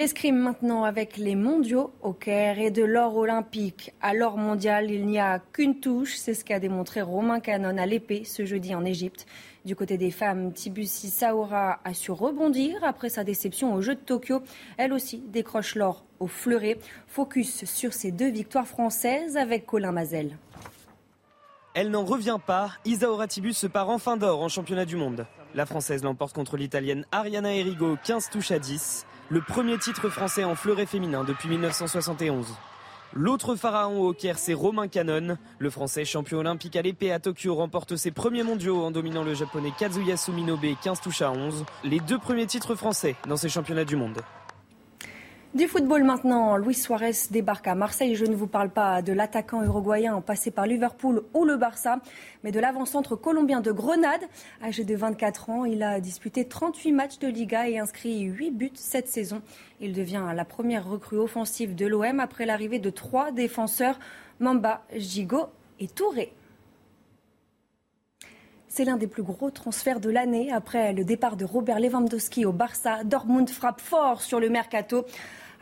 Escrime 0.00 0.38
maintenant 0.38 0.84
avec 0.84 1.18
les 1.18 1.34
mondiaux 1.34 1.92
au 2.00 2.14
Caire 2.14 2.58
et 2.58 2.70
de 2.70 2.82
l'or 2.82 3.16
olympique 3.16 3.92
à 4.00 4.14
l'or 4.14 4.38
mondial. 4.38 4.90
Il 4.90 5.04
n'y 5.04 5.18
a 5.18 5.40
qu'une 5.52 5.78
touche, 5.78 6.14
c'est 6.16 6.32
ce 6.32 6.42
qu'a 6.42 6.58
démontré 6.58 7.02
Romain 7.02 7.38
Canon 7.38 7.76
à 7.76 7.84
l'épée 7.84 8.24
ce 8.24 8.46
jeudi 8.46 8.74
en 8.74 8.82
Égypte. 8.86 9.26
Du 9.66 9.76
côté 9.76 9.98
des 9.98 10.10
femmes, 10.10 10.54
Tibusi 10.54 11.10
Saoura 11.10 11.80
a 11.84 11.92
su 11.92 12.12
rebondir 12.12 12.82
après 12.82 13.10
sa 13.10 13.24
déception 13.24 13.74
au 13.74 13.82
Jeux 13.82 13.94
de 13.94 14.00
Tokyo. 14.00 14.40
Elle 14.78 14.94
aussi 14.94 15.18
décroche 15.18 15.74
l'or 15.74 16.06
au 16.18 16.28
fleuret. 16.28 16.78
Focus 17.06 17.66
sur 17.66 17.92
ces 17.92 18.10
deux 18.10 18.30
victoires 18.30 18.66
françaises 18.66 19.36
avec 19.36 19.66
Colin 19.66 19.92
Mazel. 19.92 20.38
Elle 21.74 21.90
n'en 21.90 22.06
revient 22.06 22.38
pas. 22.46 22.70
Isaora 22.86 23.26
Tibus 23.26 23.58
se 23.58 23.66
part 23.66 23.90
enfin 23.90 24.16
d'or 24.16 24.40
en 24.40 24.48
championnat 24.48 24.86
du 24.86 24.96
monde. 24.96 25.26
La 25.54 25.66
Française 25.66 26.02
l'emporte 26.02 26.34
contre 26.34 26.56
l'Italienne 26.56 27.04
Ariana 27.12 27.54
Erigo 27.54 27.98
15 28.02 28.30
touches 28.30 28.50
à 28.52 28.58
10. 28.58 29.04
Le 29.32 29.40
premier 29.40 29.78
titre 29.78 30.08
français 30.08 30.42
en 30.42 30.56
fleuret 30.56 30.86
féminin 30.86 31.22
depuis 31.22 31.48
1971. 31.48 32.52
L'autre 33.12 33.54
pharaon 33.54 34.00
au 34.00 34.12
Caire, 34.12 34.40
c'est 34.40 34.54
Romain 34.54 34.88
Canon. 34.88 35.38
Le 35.60 35.70
français 35.70 36.04
champion 36.04 36.38
olympique 36.38 36.74
à 36.74 36.82
l'épée 36.82 37.12
à 37.12 37.20
Tokyo 37.20 37.54
remporte 37.54 37.94
ses 37.94 38.10
premiers 38.10 38.42
mondiaux 38.42 38.82
en 38.82 38.90
dominant 38.90 39.22
le 39.22 39.34
japonais 39.34 39.72
Kazuya 39.78 40.16
Suminobe 40.16 40.66
15 40.82 41.00
touches 41.00 41.22
à 41.22 41.30
11. 41.30 41.64
Les 41.84 42.00
deux 42.00 42.18
premiers 42.18 42.46
titres 42.46 42.74
français 42.74 43.14
dans 43.28 43.36
ces 43.36 43.48
championnats 43.48 43.84
du 43.84 43.94
monde. 43.94 44.20
Du 45.52 45.66
football 45.66 46.04
maintenant, 46.04 46.56
Luis 46.56 46.76
Suarez 46.76 47.10
débarque 47.32 47.66
à 47.66 47.74
Marseille. 47.74 48.14
Je 48.14 48.24
ne 48.24 48.36
vous 48.36 48.46
parle 48.46 48.70
pas 48.70 49.02
de 49.02 49.12
l'attaquant 49.12 49.64
uruguayen 49.64 50.20
passé 50.20 50.52
par 50.52 50.64
Liverpool 50.64 51.24
ou 51.34 51.44
le 51.44 51.56
Barça, 51.56 51.98
mais 52.44 52.52
de 52.52 52.60
l'avant-centre 52.60 53.16
colombien 53.16 53.60
de 53.60 53.72
Grenade. 53.72 54.20
Âgé 54.62 54.84
de 54.84 54.94
24 54.94 55.50
ans, 55.50 55.64
il 55.64 55.82
a 55.82 55.98
disputé 55.98 56.44
38 56.44 56.92
matchs 56.92 57.18
de 57.18 57.26
Liga 57.26 57.68
et 57.68 57.80
inscrit 57.80 58.20
8 58.20 58.50
buts 58.52 58.70
cette 58.74 59.08
saison. 59.08 59.42
Il 59.80 59.92
devient 59.92 60.22
la 60.36 60.44
première 60.44 60.88
recrue 60.88 61.18
offensive 61.18 61.74
de 61.74 61.86
l'OM 61.86 62.20
après 62.20 62.46
l'arrivée 62.46 62.78
de 62.78 62.90
trois 62.90 63.32
défenseurs, 63.32 63.98
Mamba, 64.38 64.84
Gigot 64.94 65.48
et 65.80 65.88
Touré. 65.88 66.32
C'est 68.68 68.84
l'un 68.84 68.96
des 68.96 69.08
plus 69.08 69.24
gros 69.24 69.50
transferts 69.50 69.98
de 69.98 70.10
l'année. 70.10 70.52
Après 70.52 70.92
le 70.92 71.02
départ 71.02 71.36
de 71.36 71.44
Robert 71.44 71.80
Lewandowski 71.80 72.44
au 72.44 72.52
Barça, 72.52 73.02
Dortmund 73.02 73.50
frappe 73.50 73.80
fort 73.80 74.22
sur 74.22 74.38
le 74.38 74.48
mercato. 74.48 75.04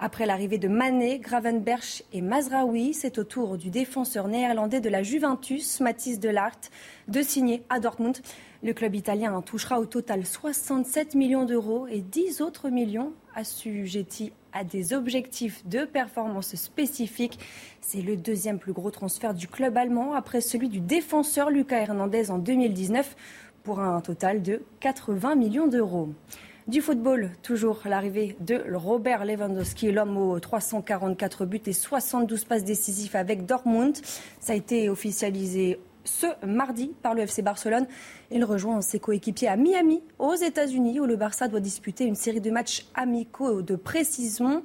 Après 0.00 0.26
l'arrivée 0.26 0.58
de 0.58 0.68
Mané, 0.68 1.18
Gravenberch 1.18 2.04
et 2.12 2.20
Mazraoui, 2.20 2.94
c'est 2.94 3.18
au 3.18 3.24
tour 3.24 3.58
du 3.58 3.68
défenseur 3.68 4.28
néerlandais 4.28 4.80
de 4.80 4.88
la 4.88 5.02
Juventus, 5.02 5.80
Mathis 5.80 6.20
Delart, 6.20 6.60
de 7.08 7.20
signer 7.20 7.64
à 7.68 7.80
Dortmund. 7.80 8.16
Le 8.62 8.72
club 8.74 8.94
italien 8.94 9.34
en 9.34 9.42
touchera 9.42 9.80
au 9.80 9.86
total 9.86 10.24
67 10.24 11.16
millions 11.16 11.44
d'euros 11.44 11.88
et 11.88 12.00
10 12.00 12.42
autres 12.42 12.68
millions 12.68 13.12
assujettis 13.34 14.32
à 14.52 14.62
des 14.62 14.92
objectifs 14.92 15.66
de 15.66 15.84
performance 15.84 16.54
spécifiques. 16.54 17.40
C'est 17.80 18.02
le 18.02 18.16
deuxième 18.16 18.60
plus 18.60 18.72
gros 18.72 18.92
transfert 18.92 19.34
du 19.34 19.48
club 19.48 19.76
allemand 19.76 20.14
après 20.14 20.40
celui 20.40 20.68
du 20.68 20.78
défenseur 20.78 21.50
Lucas 21.50 21.80
Hernandez 21.80 22.30
en 22.30 22.38
2019 22.38 23.16
pour 23.64 23.80
un 23.80 24.00
total 24.00 24.42
de 24.42 24.62
80 24.78 25.34
millions 25.34 25.66
d'euros. 25.66 26.10
Du 26.68 26.82
football, 26.82 27.30
toujours 27.42 27.80
l'arrivée 27.86 28.36
de 28.40 28.62
Robert 28.74 29.24
Lewandowski, 29.24 29.90
l'homme 29.90 30.18
aux 30.18 30.38
344 30.38 31.46
buts 31.46 31.62
et 31.64 31.72
72 31.72 32.44
passes 32.44 32.62
décisives 32.62 33.16
avec 33.16 33.46
Dortmund. 33.46 33.96
Ça 34.38 34.52
a 34.52 34.56
été 34.56 34.90
officialisé 34.90 35.80
ce 36.04 36.26
mardi 36.46 36.92
par 37.02 37.14
le 37.14 37.22
FC 37.22 37.40
Barcelone. 37.40 37.86
Il 38.30 38.44
rejoint 38.44 38.82
ses 38.82 38.98
coéquipiers 38.98 39.48
à 39.48 39.56
Miami, 39.56 40.02
aux 40.18 40.34
États-Unis, 40.34 41.00
où 41.00 41.06
le 41.06 41.16
Barça 41.16 41.48
doit 41.48 41.60
disputer 41.60 42.04
une 42.04 42.16
série 42.16 42.42
de 42.42 42.50
matchs 42.50 42.86
amicaux 42.94 43.62
de 43.62 43.74
précision. 43.74 44.62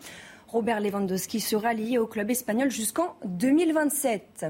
Robert 0.49 0.81
Lewandowski 0.81 1.39
sera 1.39 1.73
lié 1.73 1.99
au 1.99 2.05
club 2.05 2.29
espagnol 2.29 2.69
jusqu'en 2.69 3.15
2027. 3.23 4.47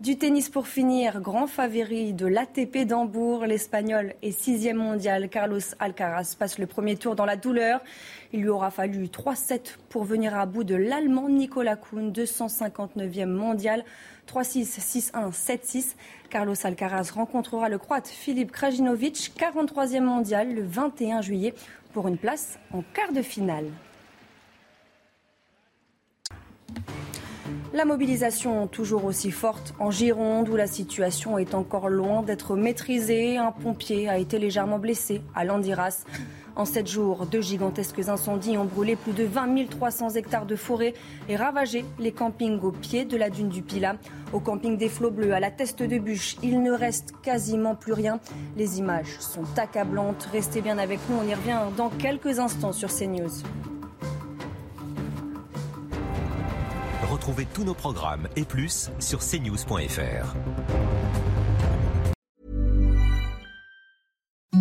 Du 0.00 0.16
tennis 0.16 0.48
pour 0.48 0.66
finir, 0.66 1.20
grand 1.20 1.46
favori 1.46 2.14
de 2.14 2.24
l'ATP 2.24 2.86
d'Hambourg, 2.86 3.44
l'Espagnol 3.44 4.14
est 4.22 4.30
sixième 4.30 4.78
mondial. 4.78 5.28
Carlos 5.28 5.60
Alcaraz 5.78 6.34
passe 6.38 6.58
le 6.58 6.66
premier 6.66 6.96
tour 6.96 7.14
dans 7.14 7.26
la 7.26 7.36
douleur. 7.36 7.82
Il 8.32 8.40
lui 8.40 8.48
aura 8.48 8.70
fallu 8.70 9.08
3-7 9.08 9.76
pour 9.90 10.04
venir 10.04 10.34
à 10.34 10.46
bout 10.46 10.64
de 10.64 10.74
l'Allemand 10.74 11.28
Nicolas 11.28 11.76
Kuhn, 11.76 12.12
259e 12.12 13.26
mondial. 13.26 13.84
3-6, 14.26 15.12
6-1, 15.12 15.32
7-6. 15.32 15.96
Carlos 16.30 16.54
Alcaraz 16.64 17.10
rencontrera 17.10 17.68
le 17.68 17.76
Croate 17.76 18.08
Filip 18.08 18.52
Krajinovic, 18.52 19.34
43e 19.38 20.00
mondial, 20.00 20.54
le 20.54 20.62
21 20.62 21.20
juillet, 21.20 21.52
pour 21.92 22.08
une 22.08 22.16
place 22.16 22.58
en 22.72 22.82
quart 22.94 23.12
de 23.12 23.20
finale. 23.20 23.66
La 27.72 27.84
mobilisation 27.84 28.66
toujours 28.66 29.04
aussi 29.04 29.30
forte 29.30 29.74
en 29.78 29.92
Gironde 29.92 30.48
où 30.48 30.56
la 30.56 30.66
situation 30.66 31.38
est 31.38 31.54
encore 31.54 31.88
loin 31.88 32.22
d'être 32.22 32.56
maîtrisée. 32.56 33.38
Un 33.38 33.52
pompier 33.52 34.08
a 34.08 34.18
été 34.18 34.40
légèrement 34.40 34.80
blessé 34.80 35.22
à 35.36 35.44
Landiras. 35.44 36.04
En 36.56 36.64
sept 36.64 36.88
jours, 36.88 37.26
deux 37.26 37.40
gigantesques 37.40 38.08
incendies 38.08 38.58
ont 38.58 38.64
brûlé 38.64 38.96
plus 38.96 39.12
de 39.12 39.22
20 39.22 39.70
300 39.70 40.10
hectares 40.10 40.46
de 40.46 40.56
forêt 40.56 40.94
et 41.28 41.36
ravagé 41.36 41.84
les 42.00 42.10
campings 42.10 42.60
au 42.60 42.72
pied 42.72 43.04
de 43.04 43.16
la 43.16 43.30
dune 43.30 43.48
du 43.48 43.62
Pila. 43.62 43.94
Au 44.32 44.40
camping 44.40 44.76
des 44.76 44.88
Flots 44.88 45.12
Bleus, 45.12 45.32
à 45.32 45.38
la 45.38 45.52
Teste 45.52 45.84
de 45.84 45.98
Bûche, 45.98 46.36
il 46.42 46.64
ne 46.64 46.72
reste 46.72 47.12
quasiment 47.22 47.76
plus 47.76 47.92
rien. 47.92 48.18
Les 48.56 48.80
images 48.80 49.20
sont 49.20 49.46
accablantes. 49.56 50.28
Restez 50.32 50.60
bien 50.60 50.78
avec 50.78 50.98
nous, 51.08 51.18
on 51.22 51.28
y 51.28 51.34
revient 51.34 51.60
dans 51.76 51.88
quelques 51.88 52.40
instants 52.40 52.72
sur 52.72 52.88
CNews. 52.88 53.30
Retrouvez 57.10 57.46
tous 57.52 57.64
nos 57.64 57.74
programmes 57.74 58.28
et 58.36 58.44
plus 58.44 58.90
sur 59.00 59.18
cnews.fr. 59.18 60.36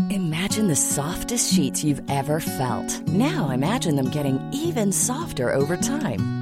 Imagine 0.09 0.67
the 0.67 0.75
softest 0.75 1.53
sheets 1.53 1.83
you've 1.83 2.01
ever 2.09 2.39
felt. 2.39 3.07
Now 3.07 3.51
imagine 3.51 3.95
them 3.95 4.09
getting 4.09 4.39
even 4.51 4.91
softer 4.91 5.53
over 5.53 5.77
time. 5.77 6.38